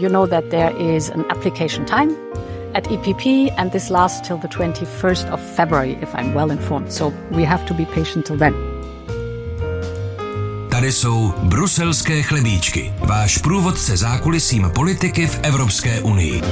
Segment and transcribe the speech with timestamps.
[0.00, 2.16] you know that there is an application time
[2.74, 6.92] at EPP, and this lasts till the 21st of February, if I'm well informed.
[6.92, 8.54] So we have to be patient till then.
[10.70, 16.42] Tady jsou bruselské chlebíčky, váš průvodce zákulisím politiky v Evropské unii.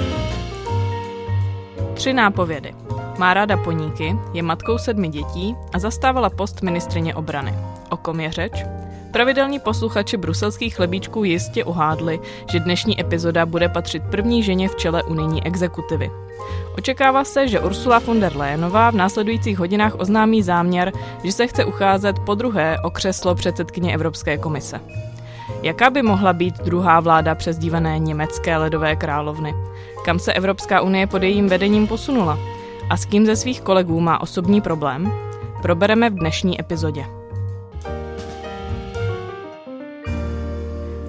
[1.94, 2.74] Tři nápovědy.
[3.18, 7.54] Má ráda poníky, je matkou sedmi dětí a zastávala post ministrině obrany.
[7.90, 8.64] O kom je řeč?
[9.10, 12.20] Pravidelní posluchači bruselských chlebíčků jistě uhádli,
[12.52, 16.10] že dnešní epizoda bude patřit první ženě v čele unijní exekutivy.
[16.78, 20.92] Očekává se, že Ursula von der Leyenová v následujících hodinách oznámí záměr,
[21.24, 24.80] že se chce ucházet po druhé o křeslo předsedkyně Evropské komise.
[25.62, 29.54] Jaká by mohla být druhá vláda přezdívané německé ledové královny?
[30.04, 32.38] Kam se Evropská unie pod jejím vedením posunula?
[32.90, 35.12] A s kým ze svých kolegů má osobní problém?
[35.62, 37.17] Probereme v dnešní epizodě.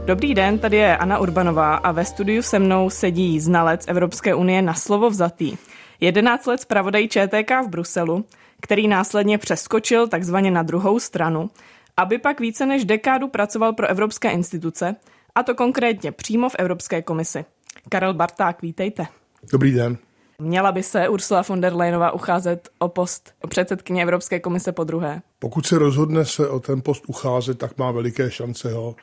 [0.10, 4.62] Dobrý den, tady je Anna Urbanová a ve studiu se mnou sedí znalec Evropské unie
[4.62, 5.58] na slovo vzatý.
[6.00, 8.26] 11 let zpravodaj ČTK v Bruselu,
[8.62, 11.50] který následně přeskočil takzvaně na druhou stranu,
[11.98, 14.96] aby pak více než dekádu pracoval pro evropské instituce,
[15.36, 17.46] a to konkrétně přímo v Evropské komisi.
[17.90, 19.08] Karel Barták, vítejte.
[19.52, 19.98] Dobrý den.
[20.40, 25.22] Měla by se Ursula von der Leyenová ucházet o post předsedkyně Evropské komise po druhé?
[25.40, 28.96] Pokud se rozhodne se o ten post ucházet, tak má veliké šance ho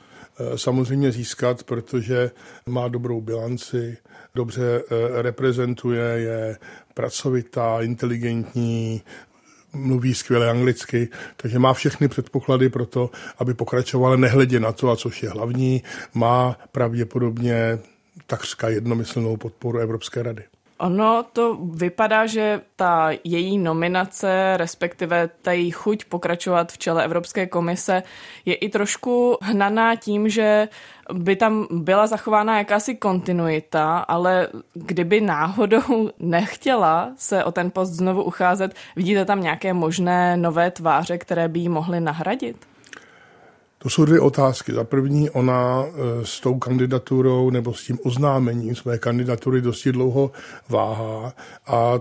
[0.56, 2.31] samozřejmě získat, protože
[2.67, 3.97] má dobrou bilanci,
[4.34, 6.59] dobře eh, reprezentuje, je
[6.95, 9.03] pracovitá, inteligentní,
[9.73, 14.97] mluví skvěle anglicky, takže má všechny předpoklady pro to, aby pokračovala nehledě na to, a
[14.97, 15.83] což je hlavní,
[16.15, 17.78] má pravděpodobně
[18.27, 20.45] takřka jednomyslnou podporu Evropské rady.
[20.78, 27.46] Ono to vypadá, že ta její nominace, respektive ta její chuť pokračovat v čele Evropské
[27.46, 28.02] komise
[28.44, 30.69] je i trošku hnaná tím, že
[31.12, 38.22] by tam byla zachována jakási kontinuita, ale kdyby náhodou nechtěla se o ten post znovu
[38.22, 42.75] ucházet, vidíte tam nějaké možné nové tváře, které by ji mohly nahradit?
[43.86, 44.72] To jsou dvě otázky.
[44.72, 50.30] Za první, ona e, s tou kandidaturou nebo s tím oznámením své kandidatury dosti dlouho
[50.69, 51.32] váhá
[51.66, 52.00] a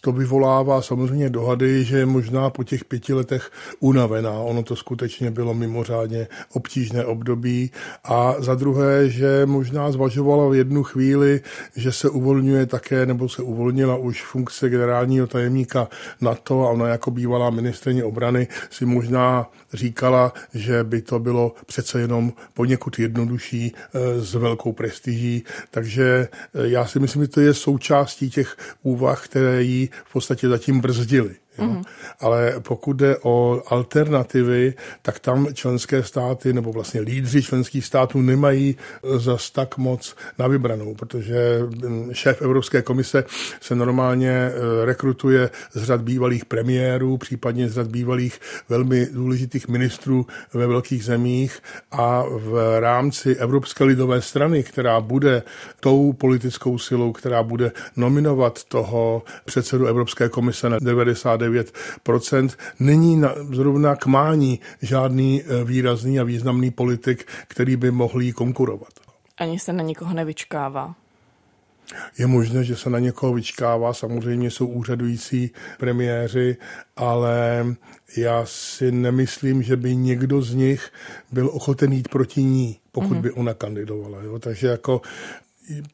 [0.00, 3.50] to vyvolává samozřejmě dohady, že je možná po těch pěti letech
[3.80, 4.30] unavená.
[4.30, 7.70] Ono to skutečně bylo mimořádně obtížné období.
[8.04, 11.40] A za druhé, že možná zvažovala v jednu chvíli,
[11.76, 15.88] že se uvolňuje také, nebo se uvolnila už funkce generálního tajemníka
[16.20, 22.00] NATO a ona jako bývalá ministrně obrany si možná říkala, že by to bylo přece
[22.00, 25.44] jenom poněkud jednodušší eh, s velkou prestiží.
[25.70, 29.71] Takže eh, já si myslím, že to je součástí těch úvah, které jí
[30.04, 31.36] v podstatě zatím brzdili.
[31.58, 31.64] Jo?
[31.64, 31.82] Mm-hmm.
[32.20, 38.76] Ale pokud jde o alternativy, tak tam členské státy nebo vlastně lídři členských států nemají
[39.16, 43.24] zas tak moc na vybranou, protože mm, šéf Evropské komise
[43.60, 44.52] se normálně e,
[44.84, 51.58] rekrutuje z řad bývalých premiérů, případně z řad bývalých velmi důležitých ministrů ve velkých zemích
[51.92, 55.42] a v rámci Evropské lidové strany, která bude
[55.80, 63.34] tou politickou silou, která bude nominovat toho předsedu Evropské komise na 90 99%, není na,
[63.52, 68.92] zrovna k mání žádný eh, výrazný a významný politik, který by mohl jí konkurovat.
[69.38, 70.94] Ani se na nikoho nevyčkává.
[72.18, 76.56] Je možné, že se na někoho vyčkává, samozřejmě jsou úřadující premiéři,
[76.96, 77.66] ale
[78.16, 80.90] já si nemyslím, že by někdo z nich
[81.32, 83.20] byl ochoten jít proti ní, pokud mm-hmm.
[83.20, 84.22] by ona kandidovala.
[84.22, 84.38] Jo?
[84.38, 85.00] Takže jako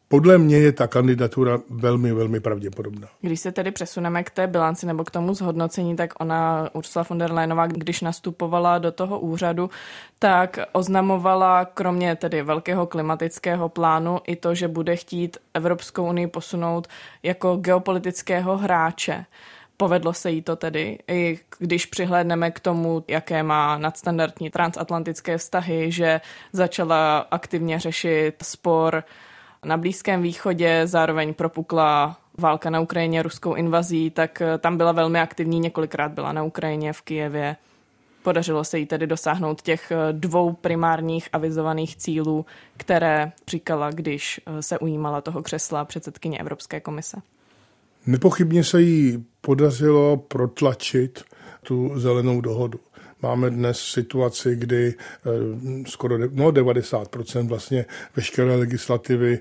[0.09, 3.09] podle mě je ta kandidatura velmi, velmi pravděpodobná.
[3.21, 7.19] Když se tedy přesuneme k té bilanci nebo k tomu zhodnocení, tak ona, Ursula von
[7.19, 9.71] der Leyenová, když nastupovala do toho úřadu,
[10.19, 16.89] tak oznamovala kromě tedy velkého klimatického plánu i to, že bude chtít Evropskou unii posunout
[17.23, 19.25] jako geopolitického hráče.
[19.77, 25.93] Povedlo se jí to tedy, i když přihlédneme k tomu, jaké má nadstandardní transatlantické vztahy,
[25.93, 26.21] že
[26.53, 29.05] začala aktivně řešit spor
[29.65, 35.21] na Blízkém východě, zároveň propukla válka na Ukrajině ruskou invazí, tak eh, tam byla velmi
[35.21, 37.57] aktivní, několikrát byla na Ukrajině, v Kijevě.
[38.23, 42.47] Podařilo se jí tedy dosáhnout těch eh, dvou primárních avizovaných cílů,
[42.77, 47.17] které říkala, když eh, se ujímala toho křesla předsedkyně Evropské komise.
[48.07, 51.23] Nepochybně se jí podařilo protlačit
[51.63, 52.81] tu zelenou dohodu.
[53.23, 54.95] Máme dnes situaci, kdy
[55.87, 57.87] skoro no 90% vlastně
[58.17, 59.39] veškeré legislativy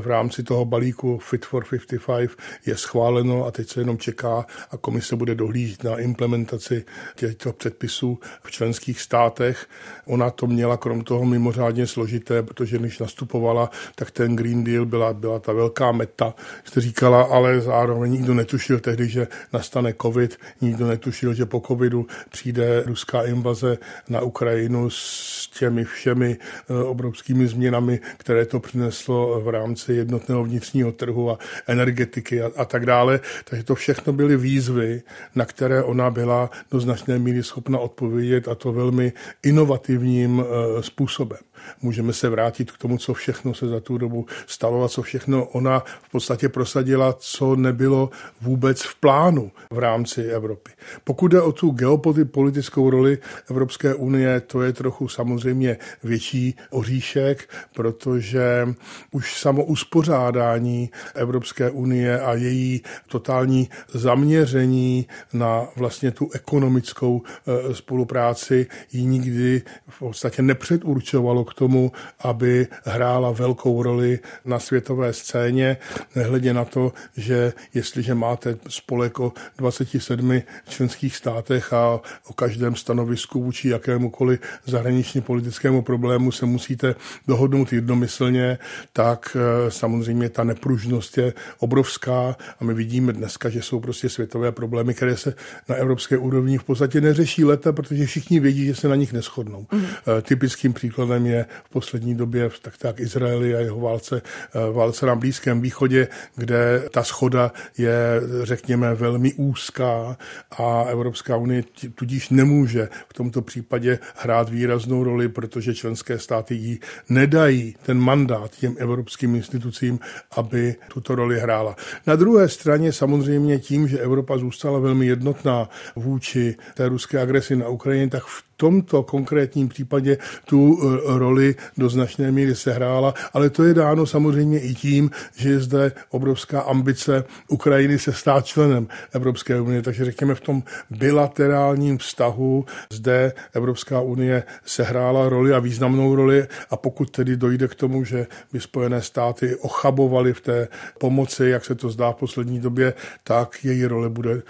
[0.00, 2.30] v rámci toho balíku Fit for 55
[2.66, 6.84] je schváleno a teď se jenom čeká a komise bude dohlížet na implementaci
[7.14, 9.66] těchto předpisů v členských státech.
[10.06, 15.12] Ona to měla krom toho mimořádně složité, protože když nastupovala, tak ten Green Deal byla,
[15.12, 16.34] byla ta velká meta,
[16.64, 22.06] jste říkala, ale zároveň nikdo netušil tehdy, že nastane covid, nikdo netušil, že po covidu
[22.30, 23.78] přijde ruská invaze
[24.08, 30.92] na Ukrajinu s těmi všemi eh, obrovskými změnami, které to přineslo v rámci jednotného vnitřního
[30.92, 33.20] trhu a energetiky a, a tak dále.
[33.44, 35.02] Takže to všechno byly výzvy,
[35.34, 39.12] na které ona byla do značné míry schopna odpovědět a to velmi
[39.42, 41.38] inovativním eh, způsobem.
[41.82, 45.44] Můžeme se vrátit k tomu, co všechno se za tu dobu stalo a co všechno
[45.44, 48.10] ona v podstatě prosadila, co nebylo
[48.40, 50.70] vůbec v plánu v rámci Evropy.
[51.04, 53.01] Pokud jde o tu geopolitickou roli
[53.50, 58.68] Evropské unie, to je trochu samozřejmě větší oříšek, protože
[59.10, 68.66] už samo uspořádání Evropské unie a její totální zaměření na vlastně tu ekonomickou eh, spolupráci
[68.92, 75.76] ji nikdy v podstatě nepředurčovalo k tomu, aby hrála velkou roli na světové scéně,
[76.14, 83.42] nehledě na to, že jestliže máte spolek o 27 členských státech a o každém stanovisku
[83.42, 86.94] vůči jakémukoliv zahraničně politickému problému se musíte
[87.28, 88.58] dohodnout jednomyslně,
[88.92, 94.52] tak eh, samozřejmě ta nepružnost je obrovská a my vidíme dneska, že jsou prostě světové
[94.52, 95.34] problémy, které se
[95.68, 99.66] na evropské úrovni v podstatě neřeší leta, protože všichni vědí, že se na nich neschodnou.
[99.72, 99.86] Mm.
[100.22, 105.14] Typickým příkladem je v poslední době tak tak Izraeli a jeho válce, eh, válce na
[105.14, 110.16] Blízkém východě, kde ta schoda je, řekněme, velmi úzká
[110.50, 111.64] a Evropská unie
[111.94, 118.50] tudíž nemůže v tomto případě hrát výraznou roli, protože členské státy jí nedají ten mandát
[118.50, 119.98] těm evropským institucím,
[120.36, 121.76] aby tuto roli hrála.
[122.06, 127.68] Na druhé straně samozřejmě tím, že Evropa zůstala velmi jednotná vůči té ruské agresi na
[127.68, 133.64] Ukrajině, tak v tomto konkrétním případě tu e, roli do značné míry sehrála, ale to
[133.64, 139.60] je dáno samozřejmě i tím, že je zde obrovská ambice Ukrajiny se stát členem Evropské
[139.60, 146.46] unie, takže řekněme v tom bilaterálním vztahu zde Evropská unie sehrála roli a významnou roli
[146.70, 150.68] a pokud tedy dojde k tomu, že by Spojené státy ochabovaly v té
[150.98, 152.94] pomoci, jak se to zdá v poslední době,
[153.24, 154.42] tak její role bude e,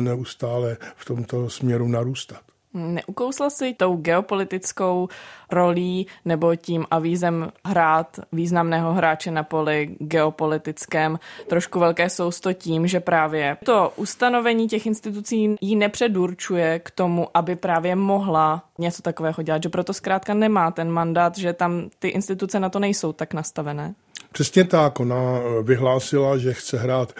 [0.00, 2.48] neustále v tomto směru narůstat.
[2.74, 5.08] Neukousla si tou geopolitickou
[5.50, 11.18] rolí nebo tím avízem hrát významného hráče na poli geopolitickém
[11.48, 17.56] trošku velké sousto tím, že právě to ustanovení těch institucí ji nepředurčuje k tomu, aby
[17.56, 22.60] právě mohla něco takového dělat, že proto zkrátka nemá ten mandát, že tam ty instituce
[22.60, 23.94] na to nejsou tak nastavené?
[24.38, 27.12] Přesně tak, ona vyhlásila, že chce hrát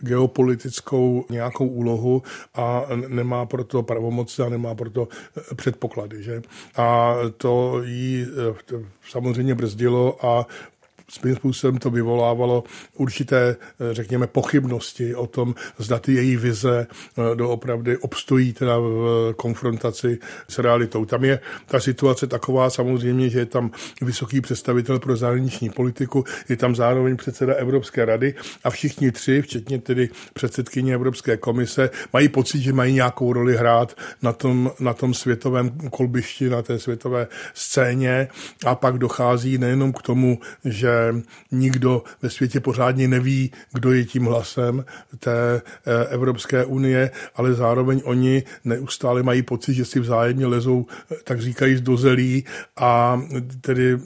[0.00, 2.22] geopolitickou nějakou úlohu
[2.54, 6.22] a nemá proto pravomoci a nemá proto eh, předpoklady.
[6.22, 6.42] Že?
[6.76, 10.46] A to jí eh, samozřejmě brzdilo a
[11.10, 12.64] svým způsobem to vyvolávalo
[12.94, 19.32] určité, eh, řekněme, pochybnosti o tom, zda ty její vize eh, doopravdy obstojí teda v
[19.36, 20.18] konfrontaci
[20.48, 21.04] s realitou.
[21.04, 23.70] Tam je ta situace taková samozřejmě, že je tam
[24.02, 28.34] vysoký představitel pro zahraniční politiku, je tam zároveň předseda Evropské rady
[28.64, 33.96] a všichni tři, včetně tedy předsedkyně Evropské komise, mají pocit, že mají nějakou roli hrát
[34.22, 38.28] na tom, na tom světovém kolbišti, na té světové scéně
[38.66, 40.99] a pak dochází nejenom k tomu, že
[41.52, 44.84] nikdo ve světě pořádně neví, kdo je tím hlasem
[45.18, 51.14] té eh, Evropské unie, ale zároveň oni neustále mají pocit, že si vzájemně lezou, eh,
[51.24, 52.44] tak říkají, do zelí
[52.76, 53.22] a
[53.60, 53.98] tedy eh,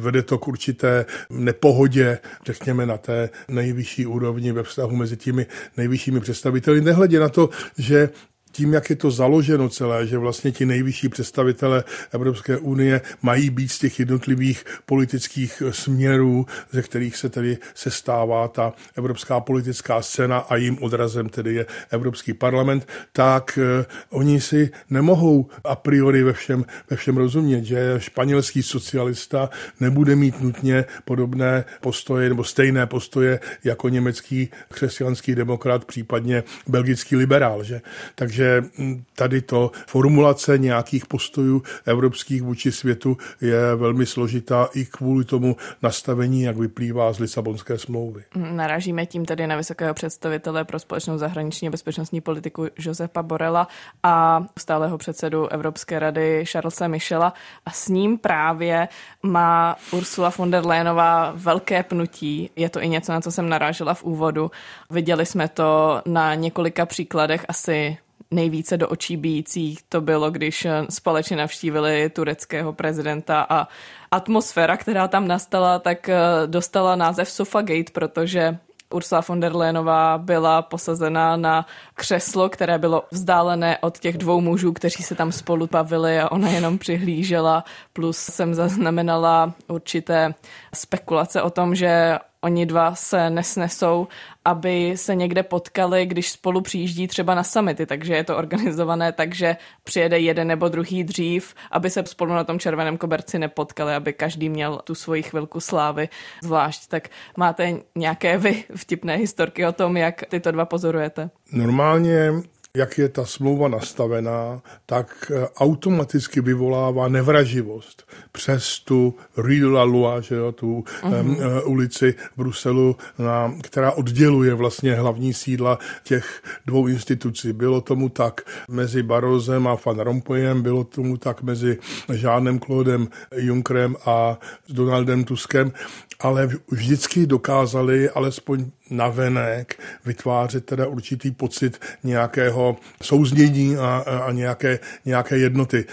[0.00, 5.46] vede to k určité nepohodě, řekněme, na té nejvyšší úrovni ve vztahu mezi těmi
[5.76, 6.80] nejvyššími představiteli.
[6.80, 8.08] Nehledě na to, že
[8.54, 13.68] tím, jak je to založeno celé, že vlastně ti nejvyšší představitelé Evropské unie mají být
[13.68, 20.56] z těch jednotlivých politických směrů, ze kterých se tedy sestává ta evropská politická scéna a
[20.56, 26.64] jím odrazem tedy je Evropský parlament, tak uh, oni si nemohou a priori ve všem,
[26.90, 33.88] ve všem rozumět, že španělský socialista nebude mít nutně podobné postoje nebo stejné postoje jako
[33.88, 37.64] německý křesťanský demokrat, případně belgický liberál.
[37.64, 37.80] Že?
[38.14, 38.43] Takže
[38.78, 45.56] Hm, tady to formulace nějakých postojů evropských vůči světu je velmi složitá i kvůli tomu
[45.82, 48.24] nastavení, jak vyplývá z Lisabonské smlouvy.
[48.36, 53.68] Naražíme tím tedy na vysokého představitele pro společnou zahraniční a bezpečnostní politiku Josepa Borela
[54.02, 57.34] a stáleho předsedu Evropské rady Charlesa Michela
[57.66, 58.88] a s ním právě
[59.22, 62.50] má Ursula von der Leyenová velké pnutí.
[62.56, 64.50] Je to i něco, na co jsem narážela v úvodu.
[64.90, 67.96] Viděli jsme to na několika příkladech asi
[68.34, 73.68] nejvíce do očí bíjících to bylo, když společně navštívili tureckého prezidenta a
[74.10, 78.58] atmosféra, která tam nastala, tak eh, dostala název Sofagate, protože
[78.94, 84.72] Ursula von der Leyenová byla posazena na křeslo, které bylo vzdálené od těch dvou mužů,
[84.72, 87.64] kteří se tam spolu bavili a ona jenom přihlížela.
[87.92, 90.34] Plus jsem zaznamenala určité
[90.74, 94.06] spekulace o tom, že oni dva se nesnesou,
[94.44, 99.34] aby se někde potkali, když spolu přijíždí třeba na summity, takže je to organizované tak,
[99.34, 104.12] že přijede jeden nebo druhý dřív, aby se spolu na tom červeném koberci nepotkali, aby
[104.12, 106.08] každý měl tu svoji chvilku slávy
[106.42, 106.88] zvlášť.
[106.88, 111.30] Tak máte nějaké vy vtipné historky o tom, jak tyto dva pozorujete?
[111.52, 112.32] Normálně
[112.76, 119.82] jak je ta smlouva nastavená, tak eh, automaticky vyvolává nevraživost přes tu Rue de la
[119.82, 121.20] Loi, že jo, tu uh-huh.
[121.20, 127.52] um, ulici v Bruselu, na, která odděluje vlastně hlavní sídla těch dvou institucí.
[127.52, 128.40] Bylo tomu tak
[128.70, 131.78] mezi Barozem a Van Rompuyem, bylo tomu tak mezi
[132.12, 134.38] Žádnem Claudem Junckerem a
[134.68, 135.72] Donaldem Tuskem,
[136.20, 145.38] ale vždycky dokázali alespoň navenek vytvářet teda určitý pocit nějakého souznění a, a nějaké, nějaké
[145.38, 145.84] jednoty.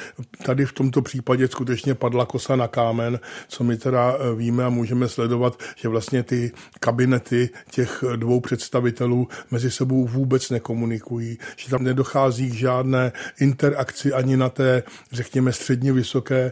[0.44, 4.70] Tady v tomto případě skutečně padla kosa na kámen, co my teda e, víme a
[4.70, 11.84] můžeme sledovat, že vlastně ty kabinety těch dvou představitelů mezi sebou vůbec nekomunikují, že tam
[11.84, 16.52] nedochází k žádné interakci ani na té, řekněme, středně vysoké e,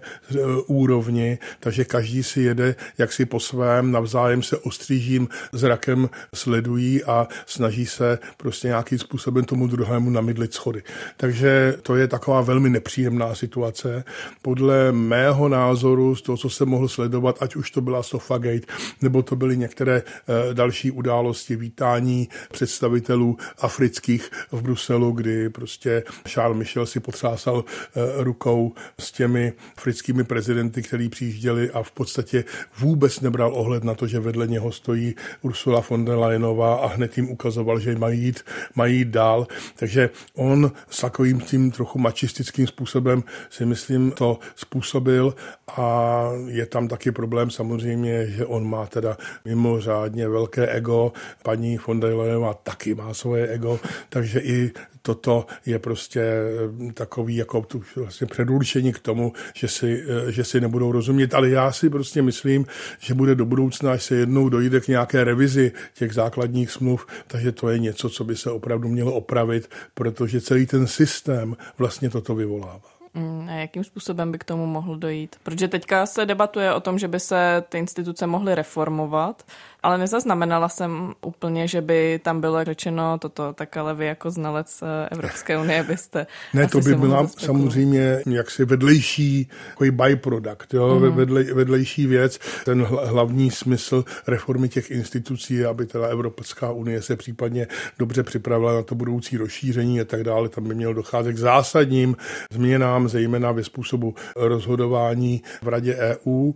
[0.67, 7.85] úrovni, takže každý si jede jaksi po svém, navzájem se ostřížím zrakem sledují a snaží
[7.85, 10.83] se prostě nějakým způsobem tomu druhému namydlit schody.
[11.17, 14.03] Takže to je taková velmi nepříjemná situace.
[14.41, 18.67] Podle mého názoru, z toho, co jsem mohl sledovat, ať už to byla Sofagate,
[19.01, 26.57] nebo to byly některé eh, další události, vítání představitelů afrických v Bruselu, kdy prostě Charles
[26.57, 32.43] Michel si potřásal eh, rukou s těmi africkými prezidenty, kteří přijížděli a v podstatě
[32.79, 37.17] vůbec nebral ohled na to, že vedle něho stojí Ursula von der Leyenová a hned
[37.17, 38.39] jim ukazoval, že mají jít,
[38.75, 39.47] mají jít dál.
[39.75, 45.35] Takže on s takovým tím trochu mačistickým způsobem si myslím to způsobil
[45.77, 51.99] a je tam taky problém samozřejmě, že on má teda mimořádně velké ego, paní von
[51.99, 57.83] der Leyenová taky má svoje ego, takže i toto je prostě eh, takový jako tu
[57.95, 61.33] vlastně předurčení k tomu, že si, eh, že si nebudou rozumět.
[61.33, 62.65] Ale já si prostě myslím,
[62.99, 67.51] že bude do budoucna, až se jednou dojde k nějaké revizi těch základních smluv, takže
[67.51, 72.35] to je něco, co by se opravdu mělo opravit, protože celý ten systém vlastně toto
[72.35, 72.99] vyvolává.
[73.13, 75.35] Mm, a jakým způsobem by k tomu mohl dojít?
[75.43, 79.43] Protože teďka se debatuje o tom, že by se ty instituce mohly reformovat,
[79.83, 84.83] ale nezaznamenala jsem úplně, že by tam bylo řečeno toto, tak ale vy jako znalec
[84.83, 86.27] eh, Evropské unie byste...
[86.53, 90.99] Ne, to by byla samozřejmě jaksi vedlejší takový byproduct, jo?
[90.99, 91.15] Mm.
[91.15, 92.39] Vedle, vedlejší věc.
[92.65, 97.67] Ten hlavní smysl reformy těch institucí je, aby teda Evropská unie se případně
[97.99, 100.49] dobře připravila na to budoucí rozšíření a tak dále.
[100.49, 102.15] Tam by mělo docházet k zásadním
[102.51, 106.51] změnám, zejména ve způsobu rozhodování v Radě EU,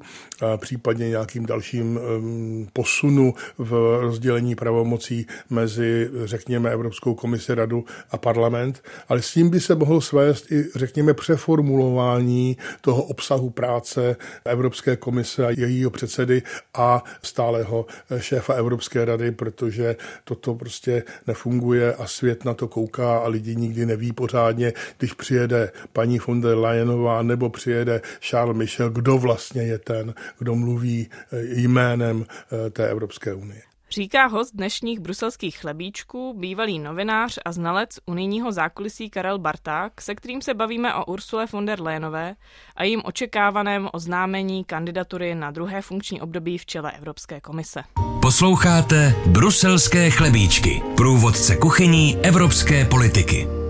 [0.57, 2.67] případně nějakým dalším um,
[3.13, 9.59] posunu v rozdělení pravomocí mezi, řekněme, Evropskou komisi, radu a parlament, ale s tím by
[9.59, 14.15] se mohl svést i, řekněme, přeformulování toho obsahu práce
[14.45, 16.41] Evropské komise a jejího předsedy
[16.73, 17.85] a stáleho
[18.17, 23.85] šéfa Evropské rady, protože toto prostě nefunguje a svět na to kouká a lidi nikdy
[23.85, 29.77] neví pořádně, když přijede paní von der Leyenová nebo přijede Charles Michel, kdo vlastně je
[29.77, 31.09] ten, kdo mluví
[31.55, 32.25] jménem
[32.71, 33.61] té Evropské Evropské unie.
[33.91, 40.41] Říká host dnešních bruselských chlebíčků, bývalý novinář a znalec unijního zákulisí Karel Barták, se kterým
[40.41, 42.35] se bavíme o Ursule von der Leyenové
[42.75, 47.83] a jejím očekávaném oznámení kandidatury na druhé funkční období v čele Evropské komise.
[48.21, 53.62] Posloucháte Bruselské chlebíčky, průvodce kuchyní evropské politiky.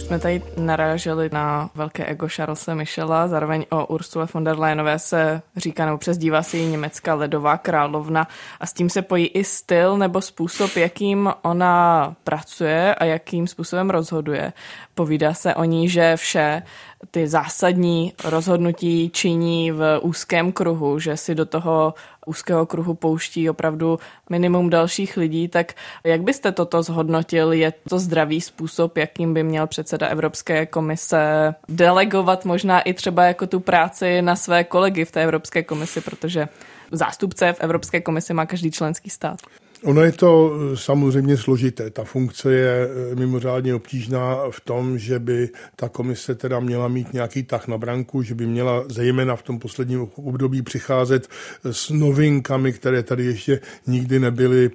[0.00, 4.98] Už jsme tady naráželi na velké ego Charlesa Michela, zároveň o Ursule von der Leyenové
[4.98, 8.28] se říká, nebo přezdívá si německá ledová královna
[8.60, 13.90] a s tím se pojí i styl nebo způsob, jakým ona pracuje a jakým způsobem
[13.90, 14.52] rozhoduje.
[14.94, 16.62] Povídá se o ní, že vše
[17.10, 21.94] ty zásadní rozhodnutí činí v úzkém kruhu, že si do toho
[22.30, 23.98] úzkého kruhu pouští opravdu
[24.30, 25.72] minimum dalších lidí, tak
[26.04, 27.52] jak byste toto zhodnotil?
[27.52, 33.46] Je to zdravý způsob, jakým by měl předseda Evropské komise delegovat možná i třeba jako
[33.46, 36.48] tu práci na své kolegy v té Evropské komisi, protože
[36.92, 39.38] zástupce v Evropské komisi má každý členský stát.
[39.84, 41.90] Ono je to eh, samozřejmě složité.
[41.90, 47.12] Ta funkce je eh, mimořádně obtížná v tom, že by ta komise teda měla mít
[47.12, 51.28] nějaký tah na branku, že by měla zejména v tom posledním období přicházet
[51.64, 54.70] s novinkami, které tady ještě nikdy nebyly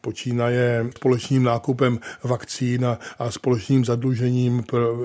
[0.00, 4.96] počínaje společným nákupem vakcín a, a společným zadlužením, pro,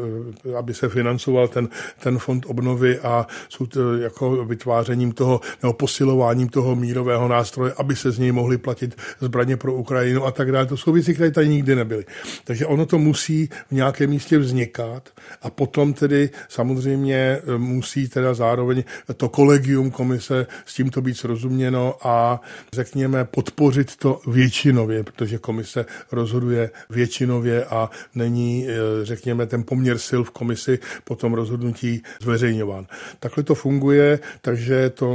[0.51, 1.69] eh, aby se financoval ten,
[1.99, 7.95] ten fond obnovy a jsou to jako vytvářením toho nebo posilováním toho mírového nástroje, aby
[7.95, 10.65] se z něj mohly platit zbraně pro Ukrajinu a tak dále.
[10.65, 12.05] To jsou věci, které tady nikdy nebyly.
[12.43, 15.09] Takže ono to musí v nějakém místě vznikat
[15.41, 18.83] a potom tedy samozřejmě eh, musí teda zároveň
[19.17, 22.41] to kolegium komise s tímto být srozuměno a
[22.73, 29.97] řekněme podpořit to větší většinově, protože komise rozhoduje většinově a není, eh, řekněme, ten poměr
[30.07, 32.87] sil v komisi po tom rozhodnutí zveřejňován.
[33.19, 35.07] Takhle to funguje, takže to,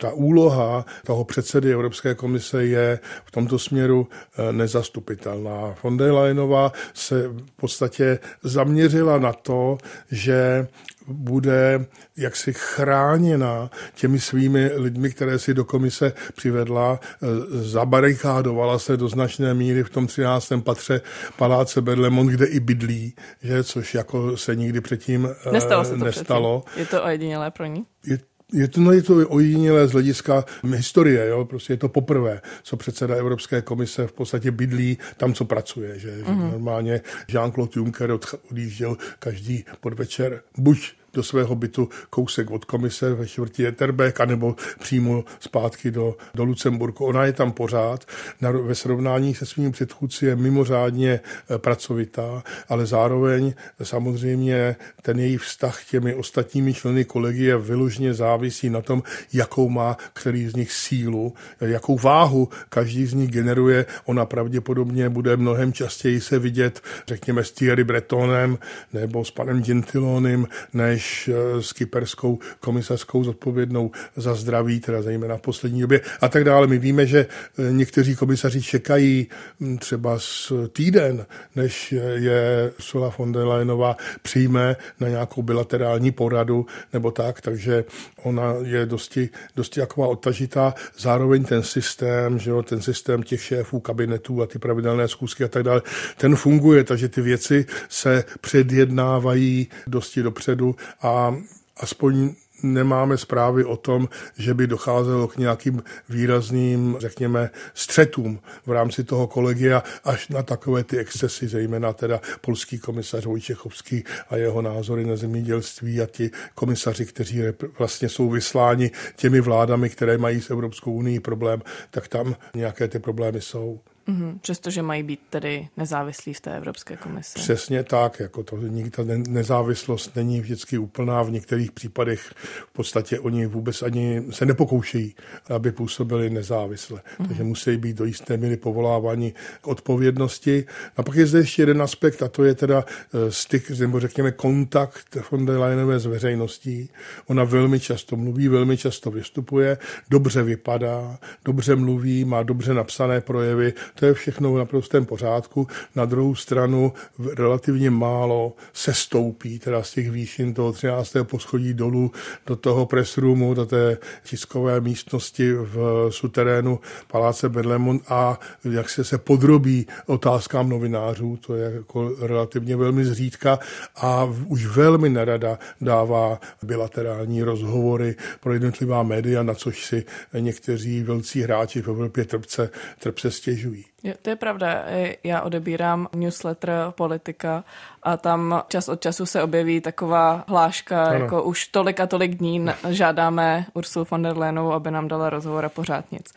[0.00, 5.74] ta úloha toho předsedy Evropské komise je v tomto směru eh, nezastupitelná.
[5.82, 9.78] Von der Leyenová se v podstatě zaměřila na to,
[10.10, 10.68] že
[11.08, 17.26] bude jaksi chráněna těmi svými lidmi, které si do komise přivedla, e,
[17.62, 20.52] zabarikádovala se do značné míry v tom 13.
[20.64, 21.00] patře
[21.36, 25.84] paláce Berlemont, kde i bydlí, že, což jako se nikdy předtím e, nestalo.
[25.84, 26.60] Se to nestalo.
[26.60, 26.80] Předtím.
[26.80, 27.84] Je to ojedinělé pro ní?
[28.06, 28.18] Je
[28.52, 31.44] je to, no je to ojedinělé z hlediska historie, jo?
[31.44, 35.98] prostě je to poprvé, co předseda Evropské komise v podstatě bydlí tam, co pracuje.
[35.98, 36.26] Že, mm-hmm.
[36.26, 36.50] že mhm.
[36.50, 38.18] normálně Jean-Claude Juncker
[38.50, 45.24] odjížděl každý podvečer buď do svého bytu kousek od komise ve čtvrtí Eterbeck, anebo přímo
[45.40, 47.06] zpátky do, do Lucemburku.
[47.06, 48.04] Ona je tam pořád,
[48.40, 55.36] na, ve srovnání se svými předchůdci je mimořádně eh, pracovitá, ale zároveň samozřejmě ten její
[55.36, 59.02] vztah těmi ostatními členy kolegie vyložně závisí na tom,
[59.32, 63.86] jakou má který z nich sílu, jakou váhu každý z nich generuje.
[64.04, 68.58] Ona pravděpodobně bude mnohem častěji se vidět, řekněme, s Thierry Bretonem
[68.92, 75.36] nebo s panem Gentilonem, než než eh, s kyperskou komisařskou zodpovědnou za zdraví, teda zejména
[75.36, 76.66] v poslední době a tak dále.
[76.66, 79.26] My víme, že eh, někteří komisaři čekají
[79.60, 81.26] hm, třeba z týden,
[81.56, 87.84] než je Ursula von der Leyenová přijme na nějakou bilaterální poradu nebo tak, takže
[88.22, 90.74] ona je dosti, dosti jaková odtažitá.
[90.98, 95.48] Zároveň ten systém, že jo, ten systém těch šéfů kabinetů a ty pravidelné zkusky a
[95.48, 95.82] tak dále,
[96.16, 101.36] ten funguje, takže ty věci se předjednávají dosti dopředu a
[101.76, 109.04] aspoň nemáme zprávy o tom, že by docházelo k nějakým výrazným, řekněme, střetům v rámci
[109.04, 115.04] toho kolegia až na takové ty excesy, zejména teda polský komisař Vojčechovský a jeho názory
[115.04, 117.42] na zemědělství a ti komisaři, kteří
[117.78, 122.98] vlastně jsou vysláni těmi vládami, které mají s Evropskou unii problém, tak tam nějaké ty
[122.98, 123.80] problémy jsou.
[124.08, 124.38] Mm-hmm.
[124.40, 127.38] Přestože mají být tedy nezávislí v té Evropské komisi.
[127.38, 128.58] Přesně tak, jako to,
[128.90, 132.20] ta nezávislost není vždycky úplná, v některých případech
[132.68, 135.14] v podstatě oni vůbec ani se nepokoušejí,
[135.48, 137.00] aby působili nezávisle.
[137.00, 137.26] Mm-hmm.
[137.26, 140.64] Takže musí být do jisté míry povoláváni k odpovědnosti.
[140.96, 144.32] A pak je zde ještě jeden aspekt, a to je teda eh, styk, nebo řekněme
[144.32, 146.90] kontakt von der Leyenové s veřejností.
[147.26, 149.78] Ona velmi často mluví, velmi často vystupuje,
[150.10, 155.66] dobře vypadá, dobře mluví, má dobře napsané projevy, to je všechno v naprostém pořádku.
[155.94, 156.92] Na druhou stranu
[157.38, 161.16] relativně málo se stoupí, teda z těch výšin toho 13.
[161.22, 162.12] poschodí dolů
[162.46, 169.04] do toho press roomu, do té tiskové místnosti v suterénu Paláce Berlemont a jak se
[169.04, 173.58] se podrobí otázkám novinářů, to je jako relativně velmi zřídka
[173.96, 180.04] a už velmi nerada dává bilaterální rozhovory pro jednotlivá média, na což si
[180.38, 183.81] někteří velcí hráči v Evropě trpce, trpce stěžují.
[184.02, 184.84] Jo, to je pravda.
[185.24, 187.64] Já odebírám newsletter politika
[188.02, 191.18] a tam čas od času se objeví taková hláška, ano.
[191.18, 195.64] jako už tolik a tolik dní žádáme Ursulu von der Leyenovou, aby nám dala rozhovor
[195.64, 196.32] a pořád nic.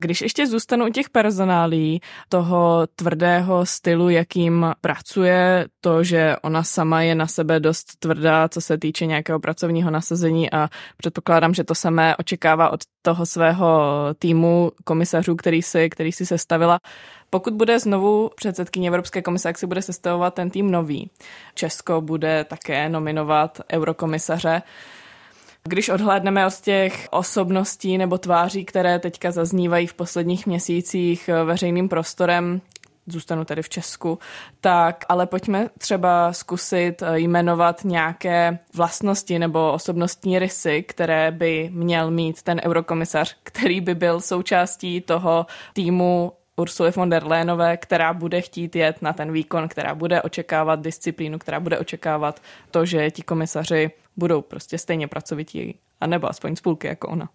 [0.00, 7.02] Když ještě zůstanu u těch personálí, toho tvrdého stylu, jakým pracuje, to, že ona sama
[7.02, 11.74] je na sebe dost tvrdá, co se týče nějakého pracovního nasazení a předpokládám, že to
[11.74, 13.80] samé očekává od toho svého
[14.18, 16.78] týmu komisařů, který si, který si sestavila.
[17.30, 21.10] Pokud bude znovu předsedkyně Evropské komise, jak si bude sestavovat ten tým nový,
[21.54, 24.62] Česko bude také nominovat eurokomisaře.
[25.68, 32.60] Když odhlédneme od těch osobností nebo tváří, které teďka zaznívají v posledních měsících veřejným prostorem,
[33.06, 34.18] zůstanu tedy v Česku,
[34.60, 42.42] tak ale pojďme třeba zkusit jmenovat nějaké vlastnosti nebo osobnostní rysy, které by měl mít
[42.42, 48.76] ten eurokomisař, který by byl součástí toho týmu Ursuly von der Leyenové, která bude chtít
[48.76, 53.90] jet na ten výkon, která bude očekávat disciplínu, která bude očekávat to, že ti komisaři
[54.18, 57.28] budou prostě stejně pracovití, anebo aspoň spolky jako ona.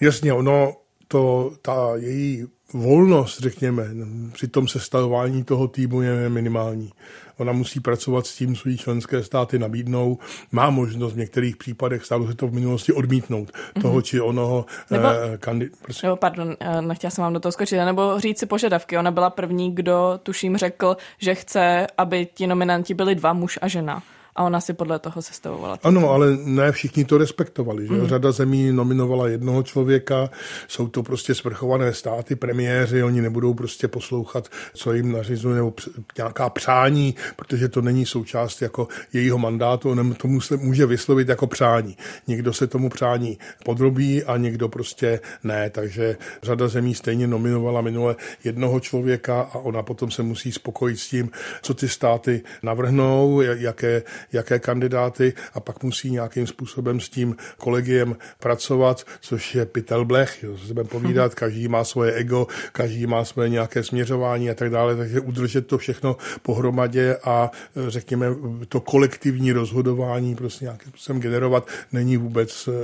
[0.00, 0.72] Jasně, ono,
[1.08, 3.84] to, ta její volnost, řekněme,
[4.32, 6.92] při tom sestavování toho týmu je minimální.
[7.38, 10.18] Ona musí pracovat s tím, co jí členské státy nabídnou.
[10.52, 13.82] Má možnost v některých případech, stalo se to v minulosti, odmítnout mm-hmm.
[13.82, 15.72] toho či onoho nebo, eh, kandid...
[16.02, 18.98] Nebo, pardon, eh, nechtěla jsem vám do toho skočit, nebo říct si požadavky.
[18.98, 23.68] Ona byla první, kdo, tuším, řekl, že chce, aby ti nominanti byli dva, muž a
[23.68, 24.02] žena
[24.36, 25.78] a ona si podle toho sestavovala.
[25.82, 27.86] Ano, ale ne všichni to respektovali.
[27.86, 27.92] Že?
[27.92, 28.06] Mm.
[28.06, 30.30] Řada zemí nominovala jednoho člověka,
[30.68, 35.74] jsou to prostě svrchované státy, premiéři, oni nebudou prostě poslouchat, co jim nařizuje, nebo
[36.18, 41.46] nějaká přání, protože to není součást jako jejího mandátu, on tomu se může vyslovit jako
[41.46, 41.96] přání.
[42.26, 48.16] Někdo se tomu přání podrobí a někdo prostě ne, takže řada zemí stejně nominovala minule
[48.44, 51.30] jednoho člověka a ona potom se musí spokojit s tím,
[51.62, 58.16] co ty státy navrhnou, jaké jaké kandidáty a pak musí nějakým způsobem s tím kolegiem
[58.38, 63.24] pracovat, což je pytel blech, jo, se budeme povídat, každý má svoje ego, každý má
[63.24, 67.50] svoje nějaké směřování a tak dále, takže udržet to všechno pohromadě a
[67.88, 68.26] řekněme
[68.68, 72.74] to kolektivní rozhodování prostě nějakým způsobem generovat není vůbec uh,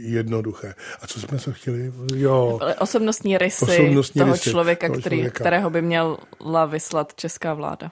[0.00, 0.74] jednoduché.
[1.02, 1.92] A co jsme se chtěli?
[2.14, 2.58] Jo.
[2.78, 5.40] Osobnostní rysy Osobnostní toho rysy člověka, toho který, člověka.
[5.40, 7.90] kterého by měla vyslat česká vláda.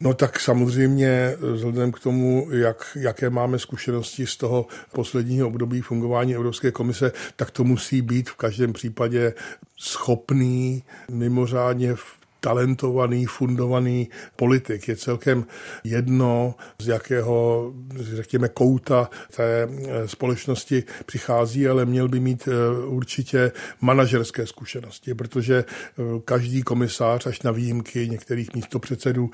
[0.00, 6.34] No tak samozřejmě vzhledem k tomu, jak, jaké máme zkušenosti z toho posledního období fungování
[6.34, 9.34] Evropské komise, tak to musí být v každém případě
[9.76, 14.88] schopný mimořádně v talentovaný, fundovaný politik.
[14.88, 15.44] Je celkem
[15.84, 23.52] jedno, z jakého, řekněme, kouta té eh, společnosti přichází, ale měl by mít eh, určitě
[23.80, 29.30] manažerské zkušenosti, protože eh, každý komisář, až na výjimky některých místopředsedů,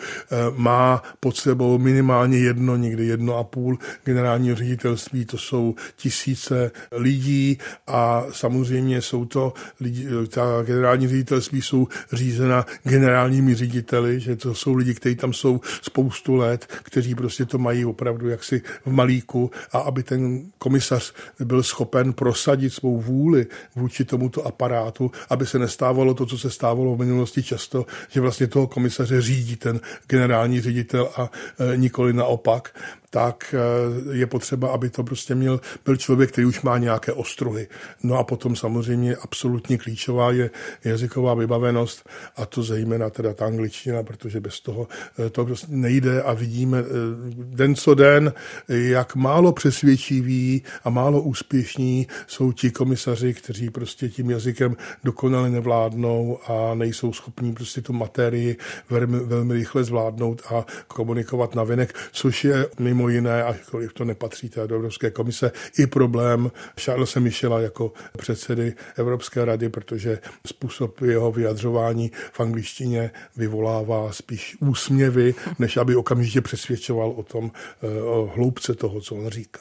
[0.56, 5.24] má pod sebou minimálně jedno, někdy jedno a půl generálního ředitelství.
[5.24, 13.54] To jsou tisíce lidí a samozřejmě jsou to lidi, ta generální ředitelství jsou řízena generálními
[13.54, 18.28] řediteli, že to jsou lidi, kteří tam jsou spoustu let, kteří prostě to mají opravdu
[18.28, 21.12] jaksi v malíku a aby ten komisař
[21.44, 26.96] byl schopen prosadit svou vůli vůči tomuto aparátu, aby se nestávalo to, co se stávalo
[26.96, 31.30] v minulosti často, že vlastně toho komisaře řídí ten generální ředitel a
[31.72, 32.76] e, nikoli naopak,
[33.12, 37.68] tak eh, je potřeba, aby to prostě měl, byl člověk, který už má nějaké ostruhy.
[38.02, 40.50] No a potom samozřejmě absolutně klíčová je
[40.84, 46.22] jazyková vybavenost a to zejména teda ta angličtina, protože bez toho eh, to prostě nejde
[46.22, 46.84] a vidíme eh,
[47.36, 48.32] den co den,
[48.68, 56.38] jak málo přesvědčiví a málo úspěšní jsou ti komisaři, kteří prostě tím jazykem dokonale nevládnou
[56.46, 58.56] a nejsou schopní prostě tu materii
[58.90, 64.04] velmi, velmi rychle zvládnout a komunikovat na venek, což je mimo mimo jiné, ačkoliv to
[64.04, 71.00] nepatří té do Evropské komise, i problém Charlesa Michela jako předsedy Evropské rady, protože způsob
[71.00, 77.50] jeho vyjadřování v angličtině vyvolává spíš úsměvy, než aby okamžitě přesvědčoval o tom
[77.82, 79.60] eh, o hloubce toho, co on říká.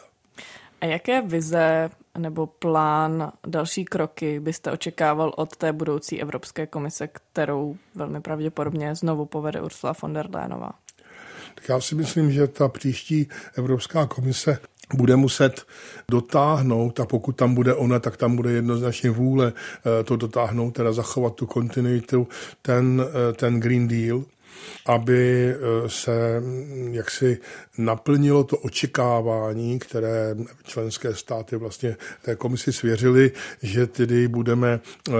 [0.81, 7.75] A jaké vize nebo plán, další kroky byste očekával od té budoucí Evropské komise, kterou
[7.95, 10.71] velmi pravděpodobně znovu povede Ursula von der Leyenová?
[11.55, 14.57] Tak já si myslím, že ta příští Evropská komise
[14.93, 15.65] bude muset
[16.11, 20.93] dotáhnout a pokud tam bude ona, tak tam bude jednoznačně vůle eh, to dotáhnout, teda
[20.93, 22.27] zachovat tu kontinuitu,
[22.61, 24.23] ten, eh, ten Green Deal,
[24.85, 27.37] aby eh, se mm, jaksi
[27.77, 33.31] naplnilo to očekávání, které členské státy vlastně té komisi svěřily,
[33.63, 35.13] že tedy budeme eh,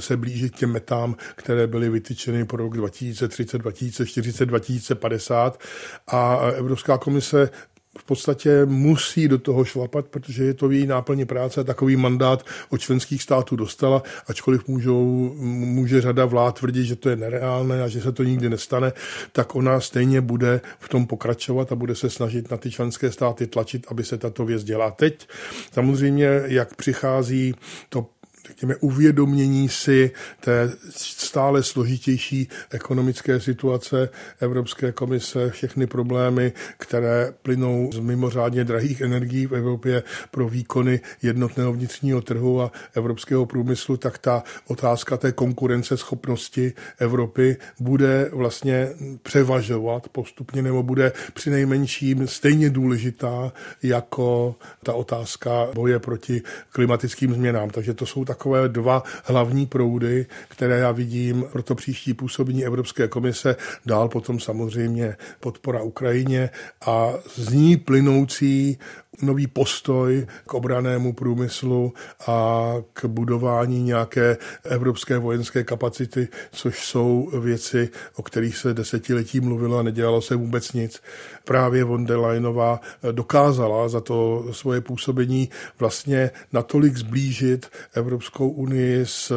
[0.00, 5.60] se blížit těm metám, které byly vytyčeny pro rok 2030, 2040, 2050
[6.06, 7.50] a Evropská komise
[7.98, 12.46] v podstatě musí do toho šlapat, protože je to její náplně práce a takový mandát
[12.70, 17.88] od členských států dostala, ačkoliv můžou, může řada vlád tvrdit, že to je nereálné a
[17.88, 18.92] že se to nikdy nestane,
[19.32, 23.46] tak ona stejně bude v tom pokračovat a bude se snažit na ty členské státy
[23.46, 24.90] tlačit, aby se tato věc dělá.
[24.90, 25.28] Teď
[25.72, 27.54] samozřejmě, jak přichází
[27.88, 28.06] to
[28.48, 34.08] řekněme, uvědomění si té stále složitější ekonomické situace
[34.40, 41.72] Evropské komise, všechny problémy, které plynou z mimořádně drahých energií v Evropě pro výkony jednotného
[41.72, 48.88] vnitřního trhu a evropského průmyslu, tak ta otázka té konkurenceschopnosti Evropy bude vlastně
[49.22, 57.70] převažovat postupně nebo bude při nejmenším stejně důležitá jako ta otázka boje proti klimatickým změnám.
[57.70, 62.64] Takže to jsou takové takové dva hlavní proudy, které já vidím pro to příští působení
[62.64, 63.56] Evropské komise.
[63.86, 66.50] Dál potom samozřejmě podpora Ukrajině
[66.86, 68.78] a z ní plynoucí
[69.22, 71.92] nový postoj k obranému průmyslu
[72.26, 79.78] a k budování nějaké evropské vojenské kapacity, což jsou věci, o kterých se desetiletí mluvilo
[79.78, 81.02] a nedělalo se vůbec nic.
[81.44, 82.80] Právě von der Leyenová
[83.12, 89.32] dokázala za to svoje působení vlastně natolik zblížit Evropskou unii s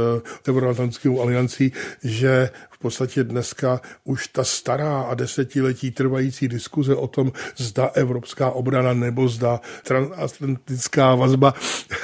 [0.48, 1.72] Euroatlantickou aliancí,
[2.04, 2.50] že
[2.82, 9.28] podstatě dneska už ta stará a desetiletí trvající diskuze o tom, zda evropská obrana nebo
[9.28, 11.54] zda transatlantická vazba,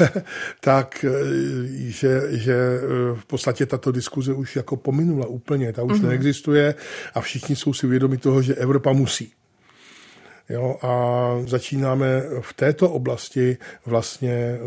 [0.59, 1.11] tak eh,
[1.77, 6.07] že, že eh, v podstatě tato diskuze už jako pominula úplně, ta už mm-hmm.
[6.07, 6.75] neexistuje
[7.13, 9.31] a všichni jsou si vědomi toho, že Evropa musí.
[10.49, 10.91] Jo, a
[11.47, 14.59] začínáme v této oblasti vlastně eh,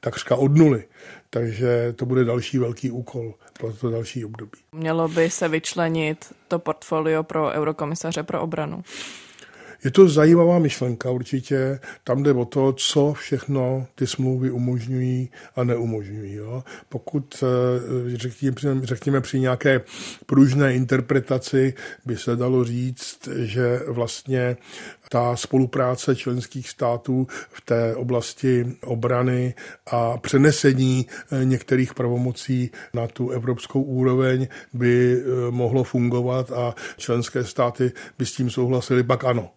[0.00, 0.84] takřka od nuly.
[1.30, 4.58] Takže to bude další velký úkol pro to další období.
[4.72, 8.82] Mělo by se vyčlenit to portfolio pro eurokomisaře pro obranu?
[9.84, 11.80] Je to zajímavá myšlenka určitě.
[12.04, 16.34] Tam jde o to, co všechno ty smlouvy umožňují a neumožňují.
[16.34, 16.64] Jo.
[16.88, 19.80] Pokud, eh, řekněme, řekněme, při nějaké
[20.26, 21.74] pružné interpretaci
[22.06, 24.56] by se dalo říct, že vlastně
[25.08, 29.54] ta spolupráce členských států v té oblasti obrany
[29.86, 37.44] a přenesení eh, některých pravomocí na tu evropskou úroveň by eh, mohlo fungovat a členské
[37.44, 39.50] státy by s tím souhlasili, pak ano.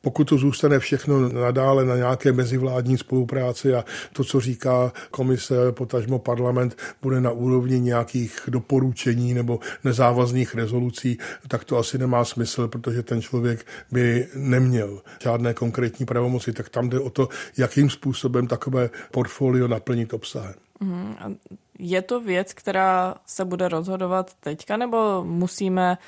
[0.00, 6.18] Pokud to zůstane všechno nadále na nějaké mezivládní spolupráci a to, co říká komise, potažmo
[6.18, 13.02] parlament, bude na úrovni nějakých doporučení nebo nezávazných rezolucí, tak to asi nemá smysl, protože
[13.02, 16.52] ten člověk by neměl žádné konkrétní pravomoci.
[16.52, 20.54] Tak tam jde o to, jakým způsobem takové portfolio naplnit obsahem.
[20.80, 21.36] Mhm.
[21.78, 25.98] Je to věc, která se bude rozhodovat teďka, nebo musíme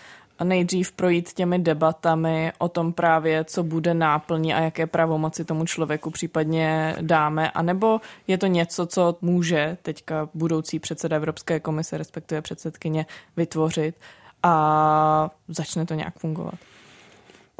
[0.45, 6.11] nejdřív projít těmi debatami o tom právě, co bude náplní a jaké pravomoci tomu člověku
[6.11, 13.07] případně dáme, anebo je to něco, co může teďka budoucí předseda Evropské komise, respektive předsedkyně,
[13.37, 13.95] vytvořit
[14.43, 16.55] a začne to nějak fungovat.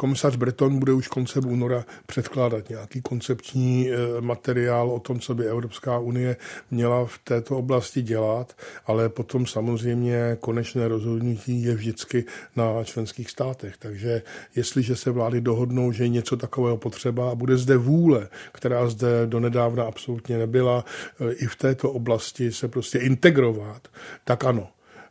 [0.01, 5.47] Komisař Breton bude už koncem února předkládat nějaký koncepční eh, materiál o tom, co by
[5.47, 6.37] Evropská unie
[6.71, 12.25] měla v této oblasti dělat, ale potom samozřejmě konečné rozhodnutí je vždycky
[12.57, 13.77] na členských státech.
[13.79, 14.23] Takže
[14.57, 19.27] jestliže se vlády dohodnou, že je něco takového potřeba a bude zde vůle, která zde
[19.27, 20.85] donedávna absolutně nebyla,
[21.21, 23.89] eh, i v této oblasti se prostě integrovat,
[24.25, 24.69] tak ano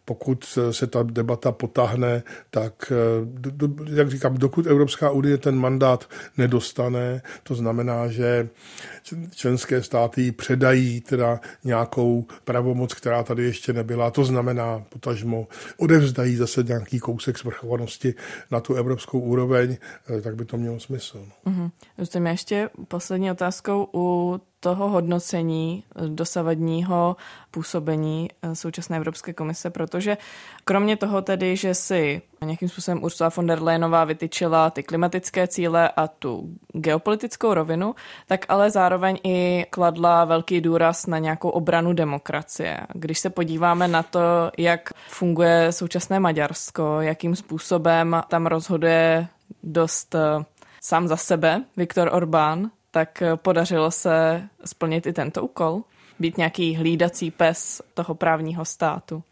[0.10, 7.22] pokud se ta debata potáhne, tak, eh, jak říkám, dokud Evropská unie ten mandát nedostane,
[7.44, 8.50] to znamená, že
[9.36, 16.64] členské státy předají teda nějakou pravomoc, která tady ještě nebyla, to znamená potažmo odevzdají zase
[16.64, 18.14] nějaký kousek svrchovanosti
[18.52, 19.78] na tu evropskou úroveň,
[20.10, 21.26] eh, tak by to mělo smysl.
[21.46, 21.72] Mm-hmm.
[21.98, 27.16] Zůstaňme ještě poslední otázkou u toho hodnocení dosavadního
[27.52, 30.18] působení eh, současné Evropské komise, protože
[30.66, 35.90] kromě toho tedy, že si nějakým způsobem Ursula von der Leyenová vytyčila ty klimatické cíle
[35.90, 37.96] a tu geopolitickou rovinu,
[38.28, 42.80] tak ale zároveň i kladla velký důraz na nějakou obranu demokracie.
[42.94, 44.20] Když se podíváme na to,
[44.58, 49.28] jak funguje současné Maďarsko, jakým způsobem tam rozhoduje
[49.64, 50.46] dost eh,
[50.82, 55.82] sám za sebe Viktor Orbán, tak eh, podařilo se splnit i tento úkol?
[56.20, 59.24] Být nějaký hlídací pes toho právního státu?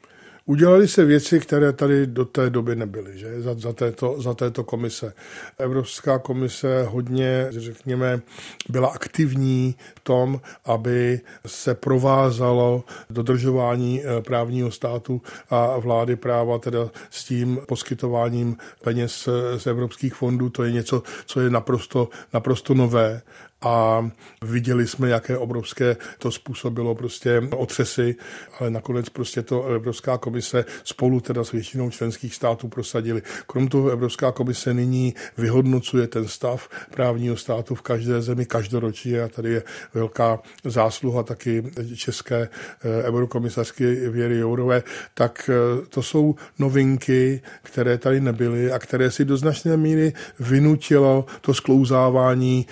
[0.50, 3.42] Udělali se věci, které tady do té doby nebyly, že?
[3.42, 5.14] Za, za, této, za této komise.
[5.58, 8.22] Evropská komise hodně, řekněme,
[8.70, 16.90] byla aktivní v tom, aby se provázalo dodržování eh, právního státu a vlády práva, teda
[17.10, 20.50] s tím poskytováním peněz z evropských fondů.
[20.50, 23.22] To je něco, co je naprosto, naprosto nové
[23.62, 24.10] a
[24.42, 28.16] viděli jsme, jaké obrovské to způsobilo prostě otřesy,
[28.60, 33.22] ale nakonec prostě to Evropská komise spolu teda s většinou členských států prosadili.
[33.48, 39.28] Krom toho Evropská komise nyní vyhodnocuje ten stav právního státu v každé zemi každoročně a
[39.28, 41.64] tady je velká zásluha taky
[41.96, 42.38] české
[42.84, 49.26] eh, eurokomisařky Věry Jourové, tak eh, to jsou novinky, které tady nebyly a které si
[49.26, 52.66] do značné míry vynutilo to sklouzávání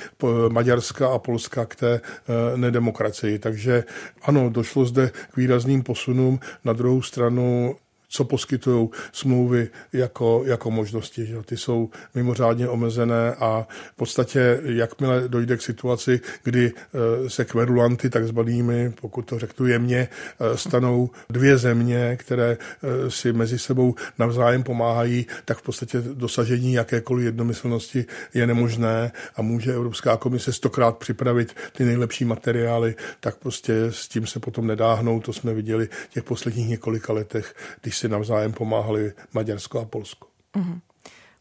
[0.49, 3.39] Maďarské Maďarska a Polska k té eh, nedemokracii.
[3.39, 3.83] Takže
[4.23, 6.39] ano, došlo zde k výrazným posunům.
[6.65, 7.75] Na druhou stranu
[8.07, 11.25] co poskytují smlouvy jako, jako možnosti.
[11.25, 11.35] Že?
[11.45, 18.09] Ty jsou mimořádně omezené a v podstatě, jakmile dojde k situaci, kdy eh, se kverulanty
[18.09, 24.63] takzvanými, pokud to řeknu jemně, eh, stanou dvě země, které eh, si mezi sebou navzájem
[24.63, 31.55] pomáhají, tak v podstatě dosažení jakékoliv jednomyslnosti je nemožné a může Evropská komise stokrát připravit
[31.71, 35.19] ty nejlepší materiály, tak prostě s tím se potom nedáhnou.
[35.19, 39.85] To jsme viděli v těch posledních několika letech, když se si navzájem pomáhali Maďarsko a
[39.85, 40.27] Polsko.
[40.55, 40.94] Mm-hmm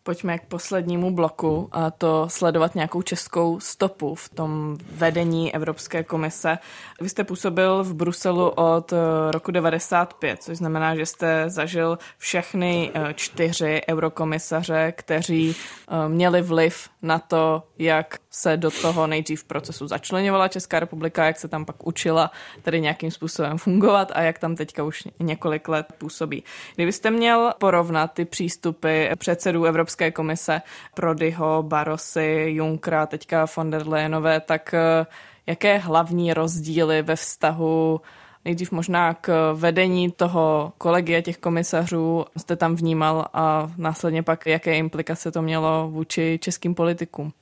[0.04, 6.58] pojďme k poslednímu bloku a to sledovat nějakou českou stopu v tom vedení Evropské komise.
[7.00, 8.96] Vy jste působil v Bruselu od eh,
[9.30, 16.88] roku 95, což znamená, že jste zažil všechny eh, čtyři eurokomisaře, kteří eh, měli vliv
[17.02, 21.86] na to, jak se do toho nejdřív procesu začlenovala Česká republika, jak se tam pak
[21.86, 22.30] učila
[22.62, 26.44] tedy nějakým způsobem fungovat a jak tam teďka už několik let působí.
[26.74, 30.62] Kdybyste měl porovnat ty přístupy předsedů Evropské Evropské komise
[30.94, 35.06] Prodyho, Barosy, Junkra, teďka von der Leyenové, tak eh,
[35.46, 38.00] jaké hlavní rozdíly ve vztahu
[38.44, 44.76] nejdřív možná k vedení toho kolegia těch komisařů jste tam vnímal a následně pak jaké
[44.76, 47.32] implikace to mělo vůči českým politikům?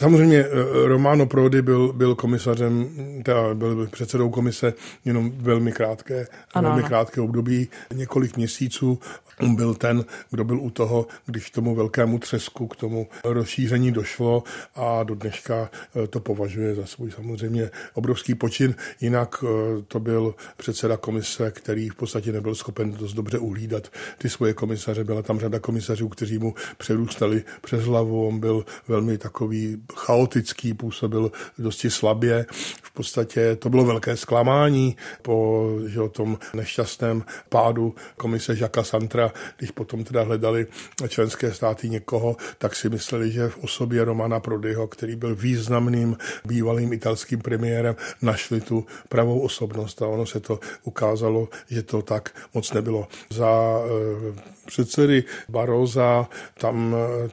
[0.00, 0.48] Samozřejmě eh,
[0.88, 2.88] Romano Prodi byl, byl komisařem,
[3.24, 6.88] teda byl předsedou komise jenom velmi krátké, ano, velmi ano.
[6.88, 8.98] krátké období, několik měsíců.
[9.40, 13.92] On byl ten, kdo byl u toho, když k tomu velkému třesku, k tomu rozšíření
[13.92, 14.42] došlo
[14.74, 15.70] a do dneška
[16.04, 18.74] eh, to považuje za svůj samozřejmě obrovský počin.
[19.00, 24.28] Jinak eh, to byl předseda komise, který v podstatě nebyl schopen dost dobře uhlídat ty
[24.28, 25.04] svoje komisaře.
[25.04, 28.28] Byla tam řada komisařů, kteří mu přerůstali přes hlavu.
[28.28, 32.46] On byl velmi takový chaotický, působil dosti slabě.
[32.82, 39.70] V podstatě to bylo velké zklamání po že, tom nešťastném pádu komise Žaka Santra, když
[39.70, 40.66] potom teda hledali
[41.08, 46.92] členské státy někoho, tak si mysleli, že v osobě Romana Prodyho, který byl významným bývalým
[46.92, 52.72] italským premiérem, našli tu pravou osobnost a ono se to ukázalo, že to tak moc
[52.72, 53.08] nebylo.
[53.30, 57.28] Za e, předsedy Baroza tam e,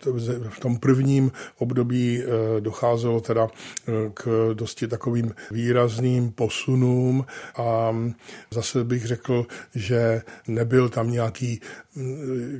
[0.49, 2.25] v tom prvním období e,
[2.59, 7.25] docházelo teda eh, k dosti takovým výrazným posunům
[7.57, 7.95] a
[8.51, 9.45] zase bych řekl,
[9.75, 11.61] že nebyl tam nějaký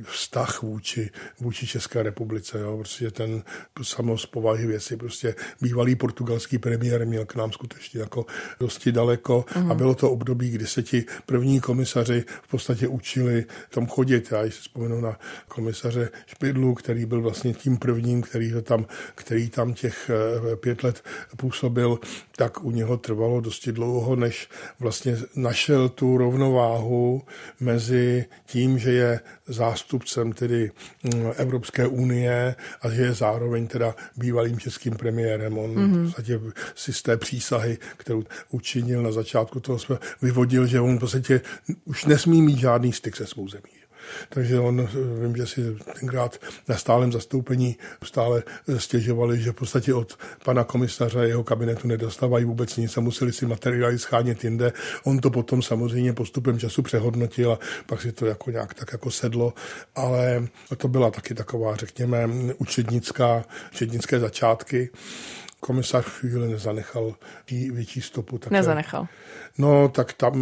[0.02, 2.58] vztah vůči, vůči České republice.
[2.58, 2.76] Jo.
[2.76, 3.42] Prostě ten
[3.82, 8.26] samo z povahy věci, prostě bývalý portugalský premiér měl k nám skutečně jako
[8.60, 9.62] dosti daleko mm.
[9.62, 9.76] a mhm.
[9.76, 14.28] bylo to období, kdy se ti první komisaři v podstatě učili tam chodit.
[14.32, 19.74] Já si vzpomenu na komisaře Špidlu, který byl vlastně tím prvním, který, tam, který tam
[19.74, 20.10] těch těch
[20.52, 21.04] eh, pět let
[21.36, 21.98] působil,
[22.36, 24.48] tak u něho trvalo dosti dlouho, než
[24.80, 27.22] vlastně našel tu rovnováhu
[27.60, 30.70] mezi tím, že je zástupcem tedy
[31.04, 35.58] mm, Evropské unie a že je zároveň teda bývalým českým premiérem.
[35.58, 36.02] On mm-hmm.
[36.02, 36.40] v podstatě
[36.74, 41.40] si z té přísahy, kterou učinil na začátku toho, jsme vyvodil, že on v podstatě
[41.84, 43.77] už nesmí mít žádný styk se svou zemí.
[44.28, 44.88] Takže on,
[45.22, 48.42] vím, že si tenkrát na stálem zastoupení stále
[48.76, 53.46] stěžovali, že v podstatě od pana komisaře jeho kabinetu nedostávají vůbec nic a museli si
[53.46, 54.72] materiály schánět jinde.
[55.04, 59.10] On to potom samozřejmě postupem času přehodnotil a pak si to jako nějak tak jako
[59.10, 59.54] sedlo,
[59.94, 64.90] ale to byla taky taková, řekněme, učednická, učednické začátky.
[65.60, 67.14] Komisař Fühle nezanechal
[67.72, 68.38] větší stopu.
[68.38, 68.54] Také.
[68.54, 69.06] Nezanechal.
[69.58, 70.34] No, tak tam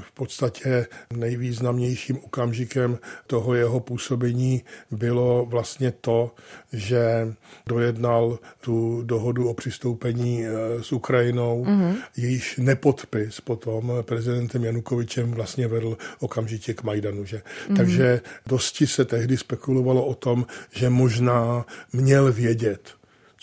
[0.00, 6.34] v podstatě nejvýznamnějším okamžikem toho jeho působení bylo vlastně to,
[6.72, 7.34] že
[7.66, 10.50] dojednal tu dohodu o přistoupení eh,
[10.82, 11.96] s Ukrajinou, mm-hmm.
[12.16, 17.24] jejíž nepodpis potom prezidentem Janukovičem vlastně vedl okamžitě k Majdanu.
[17.24, 17.36] Že?
[17.36, 17.76] Mm-hmm.
[17.76, 22.95] Takže dosti se tehdy spekulovalo o tom, že možná měl vědět,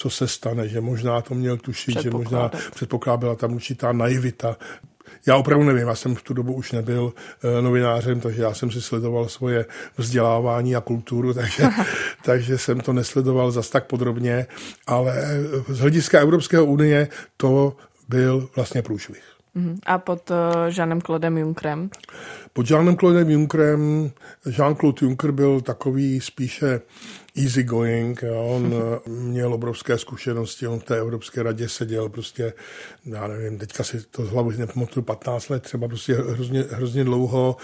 [0.04, 4.58] co se stane, že možná to měl tušit, že možná předpokládala byla tam určitá naivita
[5.28, 8.72] já opravdu nevím, já jsem v tu dobu už nebyl uh, novinářem, takže já jsem
[8.72, 9.66] si sledoval svoje
[9.98, 11.64] vzdělávání a kulturu, takže,
[12.24, 14.48] takže jsem to nesledoval zas tak podrobně,
[14.88, 15.14] ale
[15.68, 17.76] z hlediska Evropské unie to
[18.10, 19.24] byl vlastně průšvih.
[19.56, 19.80] Mhm.
[19.86, 20.38] A pod uh,
[20.78, 21.90] Jeanem Claudem Junckerem?
[22.54, 24.12] Pod Jeanem Claudem Junckerem,
[24.46, 26.82] Jean-Claude Juncker byl takový spíše
[27.36, 28.24] easy going.
[28.34, 32.54] On eh, měl obrovské zkušenosti, on v té Evropské radě seděl prostě,
[33.06, 37.58] já nevím, teďka si to z hlavy nepamatuju, 15 let, třeba prostě hrozně, hrozně dlouho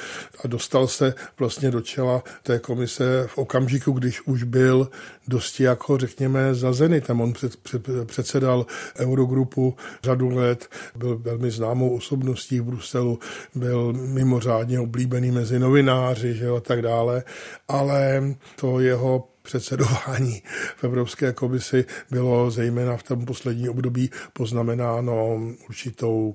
[0.43, 4.89] a dostal se vlastně do čela té komise v okamžiku, když už byl
[5.27, 7.21] dosti jako, řekněme, za Zenitem.
[7.21, 8.65] On před, před, předsedal
[8.99, 13.19] Eurogrupu řadu let, byl velmi známou osobností v Bruselu,
[13.55, 17.23] byl mimořádně oblíbený mezi novináři že jo, a tak dále,
[17.67, 18.23] ale
[18.55, 20.41] to jeho předsedování
[20.75, 26.33] v Evropské komisi bylo zejména v tom poslední období poznamenáno určitou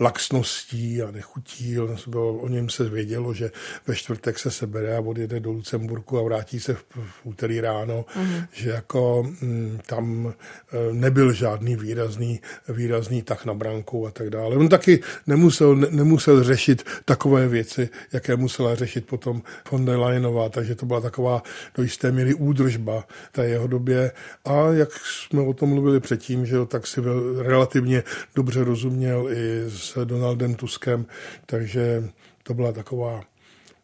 [0.00, 1.78] laxností a nechutí.
[2.16, 3.50] O něm se vědělo, že
[3.86, 8.04] ve čtvrtek se sebere a odjede do Lucemburku a vrátí se v, v úterý ráno,
[8.16, 8.42] mm.
[8.52, 10.34] že jako m, mm, tam
[10.72, 14.56] e, nebyl žádný výrazný, výrazný tak na branku a tak dále.
[14.56, 20.48] On taky nemusel, ne, nemusel řešit takové věci, jaké musela řešit potom von der Leyenová,
[20.48, 21.42] takže to byla taková
[21.76, 24.12] do jisté míry údržba té jeho době
[24.44, 27.00] a jak jsme o tom mluvili předtím, že jo, tak si
[27.38, 28.02] relativně
[28.34, 31.06] dobře rozuměl i s Donaldem Tuskem,
[31.46, 32.04] takže
[32.42, 33.24] to byla taková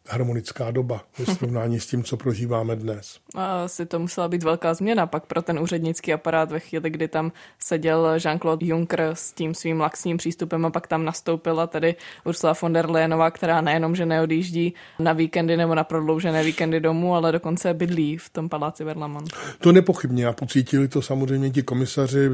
[0.09, 3.19] harmonická doba ve srovnání s tím, co prožíváme dnes.
[3.35, 7.07] A asi to musela být velká změna pak pro ten úřednický aparát ve chvíli, kdy
[7.07, 11.95] tam seděl Jean-Claude Juncker s tím svým laxním přístupem a pak tam nastoupila tedy
[12.25, 17.15] Ursula von der Leyenová, která nejenom, že neodjíždí na víkendy nebo na prodloužené víkendy domů,
[17.15, 19.33] ale dokonce bydlí v tom paláci Verlamont.
[19.59, 22.29] To nepochybně a pocítili to samozřejmě ti komisaři,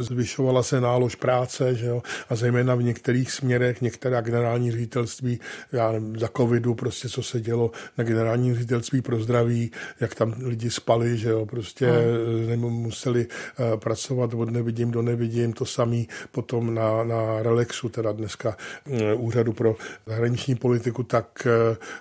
[0.00, 5.40] zvyšovala se nálož práce, že jo, a zejména v některých směrech, některá generální ředitelství,
[5.72, 10.34] já nevím, za covidu prostě co se dělo na generálním ředitelství pro zdraví, jak tam
[10.44, 12.60] lidi spali, že jo, prostě hmm.
[12.60, 18.56] museli eh, pracovat od nevidím do nevidím, to samý potom na, na Relexu, teda dneska
[18.86, 21.46] eh, úřadu pro zahraniční politiku, tak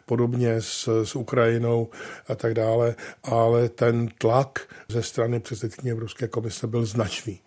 [0.05, 1.89] podobně s, s Ukrajinou
[2.27, 4.59] a tak dále, ale ten tlak
[4.89, 7.39] ze strany předsedkyně Evropské komise byl značný.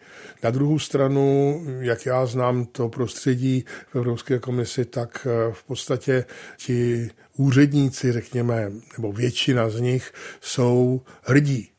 [0.42, 6.24] Na druhou stranu, jak já znám to prostředí v Evropské komisi, tak v podstatě
[6.56, 11.70] ti úředníci, řekněme, nebo většina z nich jsou hrdí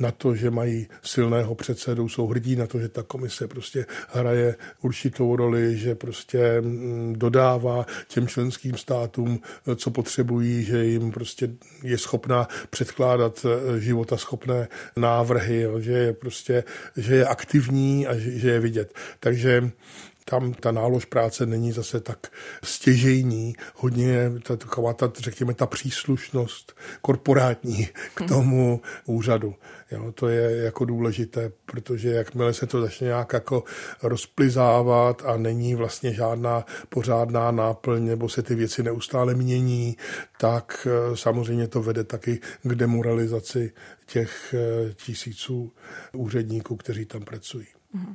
[0.00, 4.56] na to, že mají silného předsedu, jsou hrdí na to, že ta komise prostě hraje
[4.82, 9.40] určitou roli, že prostě mm, dodává těm členským státům,
[9.76, 11.50] co potřebují, že jim prostě
[11.82, 16.64] je schopná předkládat eh, života schopné návrhy, že je prostě,
[16.96, 18.94] že je aktivní a že je vidět.
[19.20, 19.70] Takže
[20.30, 22.26] tam ta nálož práce není zase tak
[22.64, 29.54] stěžejní, hodně ta, taková ta, řekněme, ta příslušnost korporátní k tomu úřadu.
[29.90, 33.64] Jo, to je jako důležité, protože jakmile se to začne nějak jako
[34.02, 39.96] rozplizávat a není vlastně žádná pořádná náplň, nebo se ty věci neustále mění,
[40.38, 43.72] tak eh, samozřejmě to vede taky k demoralizaci
[44.06, 45.72] těch eh, tisíců
[46.12, 47.66] úředníků, kteří tam pracují.
[47.96, 48.14] Mm-hmm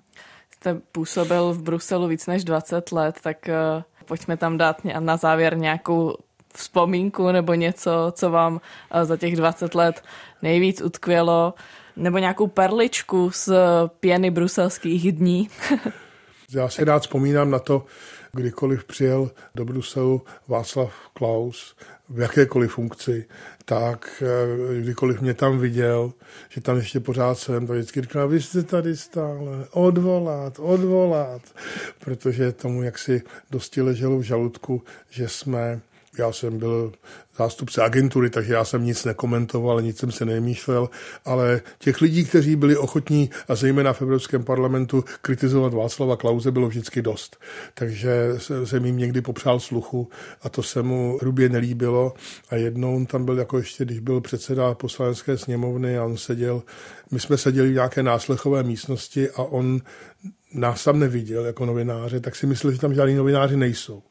[0.65, 5.57] jste působil v Bruselu víc než 20 let, tak uh, pojďme tam dát na závěr
[5.57, 6.15] nějakou
[6.57, 8.59] vzpomínku nebo něco, co vám uh,
[9.03, 10.03] za těch 20 let
[10.41, 11.53] nejvíc utkvělo,
[11.95, 13.53] nebo nějakou perličku z
[13.99, 15.49] pěny bruselských dní.
[16.51, 17.85] Já si rád vzpomínám na to,
[18.31, 21.75] kdykoliv přijel do Bruselu Václav Klaus
[22.09, 23.25] v jakékoliv funkci,
[23.65, 26.13] tak eh, kdykoliv mě tam viděl,
[26.49, 31.41] že tam ještě pořád jsem, to vždycky říkal, vy jste tady stále, odvolat, odvolat,
[31.99, 35.81] protože tomu jaksi dosti leželo v žaludku, že jsme
[36.19, 36.91] já jsem byl
[37.37, 40.89] zástupce agentury, takže já jsem nic nekomentoval, nic jsem se nemýšlel,
[41.25, 46.67] ale těch lidí, kteří byli ochotní a zejména v Evropském parlamentu kritizovat Václava Klauze bylo
[46.67, 47.37] vždycky dost.
[47.73, 48.29] Takže
[48.63, 50.09] jsem jim někdy popřál sluchu
[50.41, 52.13] a to se mu hrubě nelíbilo
[52.49, 56.63] a jednou on tam byl jako ještě, když byl předseda poslanecké sněmovny a on seděl,
[57.11, 59.81] my jsme seděli v nějaké náslechové místnosti a on
[60.53, 64.03] nás tam neviděl jako novináře, tak si myslel, že tam žádní novináři nejsou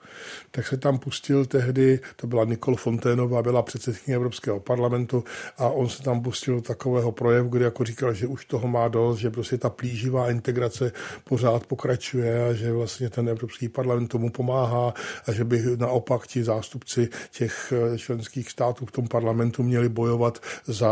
[0.51, 5.25] tak se tam pustil tehdy, to byla Nikol Fonténová, byla předsedkyně Evropského parlamentu
[5.59, 9.19] a on se tam pustil takového projevu, kde jako říkal, že už toho má dost,
[9.19, 10.93] že prostě ta plíživá integrace
[11.25, 14.95] pořád pokračuje a že vlastně ten Evropský parlament tomu pomáhá
[15.27, 20.39] a že by naopak ti zástupci těch eh, členských států v tom parlamentu měli bojovat
[20.67, 20.91] za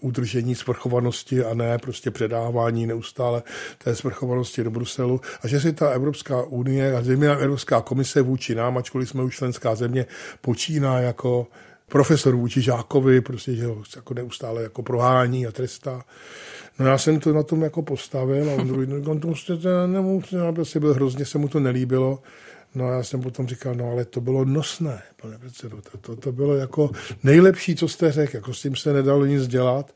[0.00, 3.42] udržení svrchovanosti a ne prostě předávání neustále
[3.84, 5.20] té svrchovanosti do Bruselu.
[5.42, 9.36] A že si ta Evropská unie a zejména Evropská komise vůči nám, ačkoliv jsme už
[9.36, 10.06] členská země,
[10.40, 11.46] počíná jako
[11.88, 16.04] profesor vůči žákovi, prostě, že ho jako neustále jako prohání a trestá.
[16.78, 19.34] No já jsem to na tom jako postavil a on druhý, no, on to
[19.86, 22.22] nemusí, prostě byl hrozně, se mu to nelíbilo.
[22.74, 26.16] No a já jsem potom říkal, no ale to bylo nosné, pane předsedo, to, to,
[26.16, 26.90] to bylo jako
[27.22, 29.94] nejlepší, co jste řekl, jako s tím se nedalo nic dělat.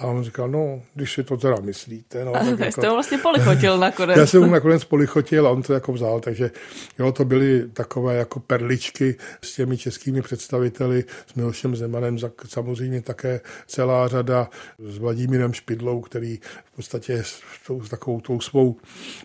[0.00, 2.24] A on říkal, no, když si to teda myslíte.
[2.24, 4.18] No, tak jako, jste ho vlastně polichotil nakonec.
[4.18, 6.50] Já jsem mu nakonec polichotil a on to jako vzal, takže
[6.98, 13.40] jo, to byly takové jako perličky s těmi českými představiteli, s Milošem Zemanem, samozřejmě také
[13.66, 16.38] celá řada s Vladimírem Špidlou, který
[16.80, 18.76] podstatě s tou, takovou tou svou,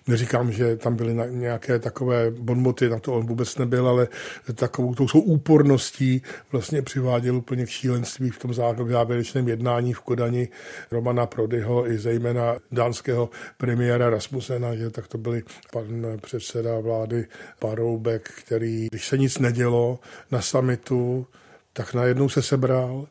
[0.07, 4.07] neříkám, že tam byly nějaké takové bonmoty, na to on vůbec nebyl, ale
[4.55, 10.47] takovou tou svou úporností vlastně přiváděl úplně k šílenství v tom závěrečném jednání v Kodani
[10.91, 15.85] Romana Prodyho i zejména dánského premiéra Rasmusena, že tak to byli pan
[16.21, 17.25] předseda vlády
[17.59, 19.99] Paroubek, který, když se nic nedělo
[20.31, 21.27] na samitu,
[21.73, 23.07] tak najednou se sebral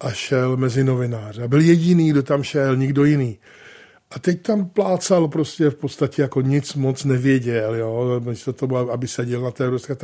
[0.00, 1.42] a šel mezi novináře.
[1.42, 3.38] A byl jediný, kdo tam šel, nikdo jiný.
[4.10, 8.90] A teď tam plácal prostě v podstatě jako nic moc nevěděl, jo, to, to bylo,
[8.90, 9.96] aby seděl na té ruské.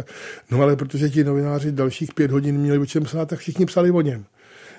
[0.50, 3.90] No ale protože ti novináři dalších pět hodin měli o čem psát, tak všichni psali
[3.90, 4.24] o něm.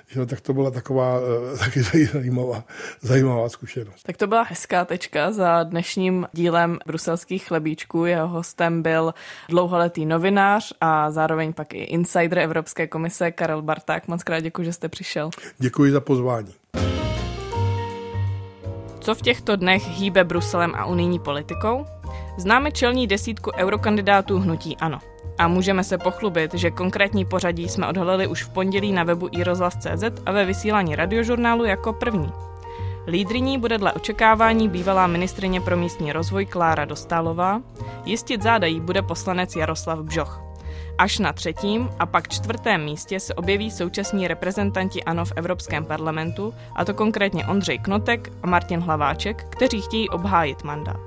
[0.08, 1.26] Že, tak to byla taková uh,
[1.60, 2.64] taky zajímavá,
[3.02, 4.04] zajímavá zkušenost.
[4.04, 8.06] Tak to byla hezká tečka za dnešním dílem bruselských chlebíčků.
[8.06, 9.14] Jeho hostem byl
[9.50, 14.08] dlouholetý novinář a zároveň pak i insider Evropské komise Karel Barták.
[14.08, 15.30] Moc krát děkuji, že jste přišel.
[15.60, 16.54] Děkuji za pozvání.
[19.04, 21.86] Co v těchto dnech hýbe Bruselem a unijní politikou?
[22.38, 25.00] Známe čelní desítku eurokandidátů hnutí ANO.
[25.38, 30.04] A můžeme se pochlubit, že konkrétní pořadí jsme odhalili už v pondělí na webu iRozhlas.cz
[30.26, 32.32] a ve vysílání radiožurnálu jako první.
[33.08, 37.62] Lídriní bude dle očekávání bývalá ministrině pro místní rozvoj Klára Dostálová,
[38.06, 40.53] jistit zádají bude poslanec Jaroslav Bžoch.
[40.98, 46.54] Až na třetím a pak čtvrtém místě se objeví současní reprezentanti ANO v Evropském parlamentu,
[46.76, 51.00] a to konkrétně Ondřej Knotek a Martin Hlaváček, kteří chtějí obhájit mandát.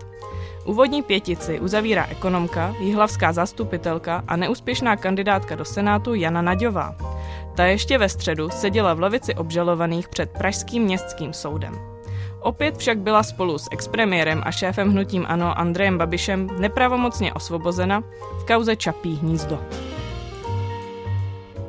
[0.64, 6.96] Úvodní pětici uzavírá ekonomka, jihlavská zastupitelka a neúspěšná kandidátka do Senátu Jana Naďová.
[7.56, 11.95] Ta ještě ve středu seděla v lavici obžalovaných před Pražským městským soudem.
[12.40, 18.00] Opět však byla spolu s expremiérem a šéfem hnutím ANO Andrejem Babišem nepravomocně osvobozena
[18.40, 19.58] v kauze Čapí hnízdo.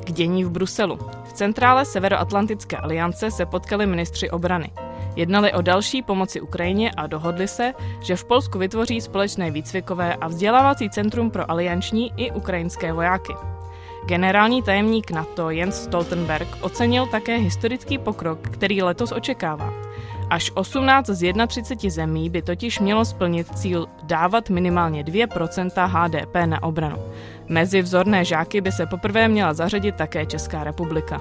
[0.04, 0.98] K dění v Bruselu.
[1.24, 4.70] V centrále Severoatlantické aliance se potkali ministři obrany.
[5.16, 10.28] Jednali o další pomoci Ukrajině a dohodli se, že v Polsku vytvoří společné výcvikové a
[10.28, 13.34] vzdělávací centrum pro alianční i ukrajinské vojáky.
[14.06, 19.72] Generální tajemník NATO Jens Stoltenberg ocenil také historický pokrok, který letos očekává.
[20.30, 26.62] Až 18 z 31 zemí by totiž mělo splnit cíl dávat minimálně 2% HDP na
[26.62, 26.98] obranu.
[27.48, 31.20] Mezi vzorné žáky by se poprvé měla zařadit také Česká republika.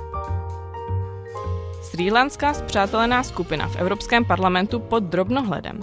[1.82, 5.80] Srílanská zpřátelená skupina v Evropském parlamentu pod drobnohledem.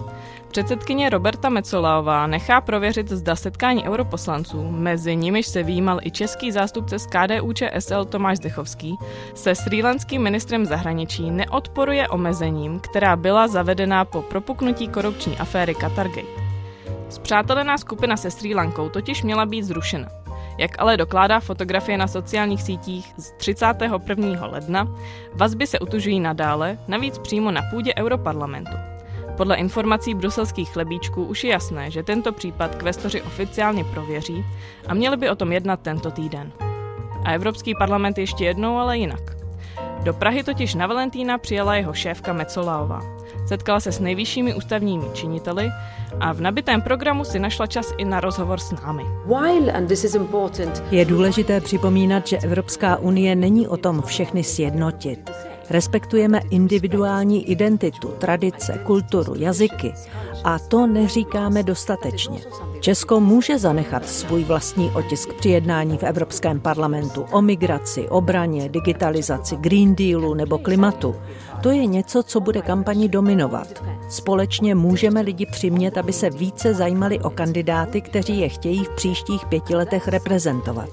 [0.55, 6.99] Předsedkyně Roberta Mecolaová nechá prověřit, zda setkání europoslanců, mezi nimiž se výjímal i český zástupce
[6.99, 8.95] z KDU ČSL Tomáš Zdechovský,
[9.33, 16.27] se srílanským ministrem zahraničí neodporuje omezením, která byla zavedena po propuknutí korupční aféry Qatargate.
[17.09, 20.07] Zpřátelená skupina se Sri Lankou totiž měla být zrušena.
[20.57, 24.45] Jak ale dokládá fotografie na sociálních sítích z 31.
[24.45, 24.87] ledna,
[25.33, 28.94] vazby se utužují nadále, navíc přímo na půdě Europarlamentu.
[29.37, 34.45] Podle informací bruselských chlebíčků už je jasné, že tento případ kvestoři oficiálně prověří
[34.87, 36.51] a měli by o tom jednat tento týden.
[37.23, 39.35] A Evropský parlament ještě jednou, ale jinak.
[40.03, 43.01] Do Prahy totiž na Valentína přijela jeho šéfka Mecolaová.
[43.47, 45.69] setkala se s nejvyššími ústavními činiteli
[46.19, 49.03] a v nabitém programu si našla čas i na rozhovor s námi.
[50.91, 55.31] Je důležité připomínat, že Evropská unie není o tom všechny sjednotit.
[55.69, 59.93] Respektujeme individuální identitu, tradice, kulturu, jazyky
[60.43, 62.41] a to neříkáme dostatečně.
[62.79, 69.55] Česko může zanechat svůj vlastní otisk při jednání v Evropském parlamentu o migraci, obraně, digitalizaci,
[69.55, 71.15] Green Dealu nebo klimatu.
[71.61, 73.83] To je něco, co bude kampani dominovat.
[74.09, 79.45] Společně můžeme lidi přimět, aby se více zajímali o kandidáty, kteří je chtějí v příštích
[79.45, 80.89] pěti letech reprezentovat.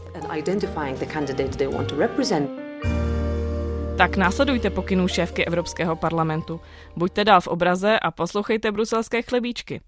[3.97, 6.61] Tak následujte pokynů šéfky Evropského parlamentu.
[6.97, 9.80] Buďte dál v obraze a poslouchejte bruselské chlebíčky.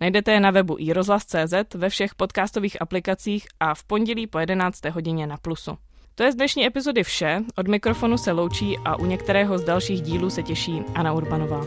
[0.00, 4.84] Najdete je na webu iRozhlas.cz, ve všech podcastových aplikacích a v pondělí po 11.
[4.84, 5.78] hodině na Plusu.
[6.14, 10.02] To je z dnešní epizody vše, od mikrofonu se loučí a u některého z dalších
[10.02, 11.64] dílů se těší Anna Urbanová.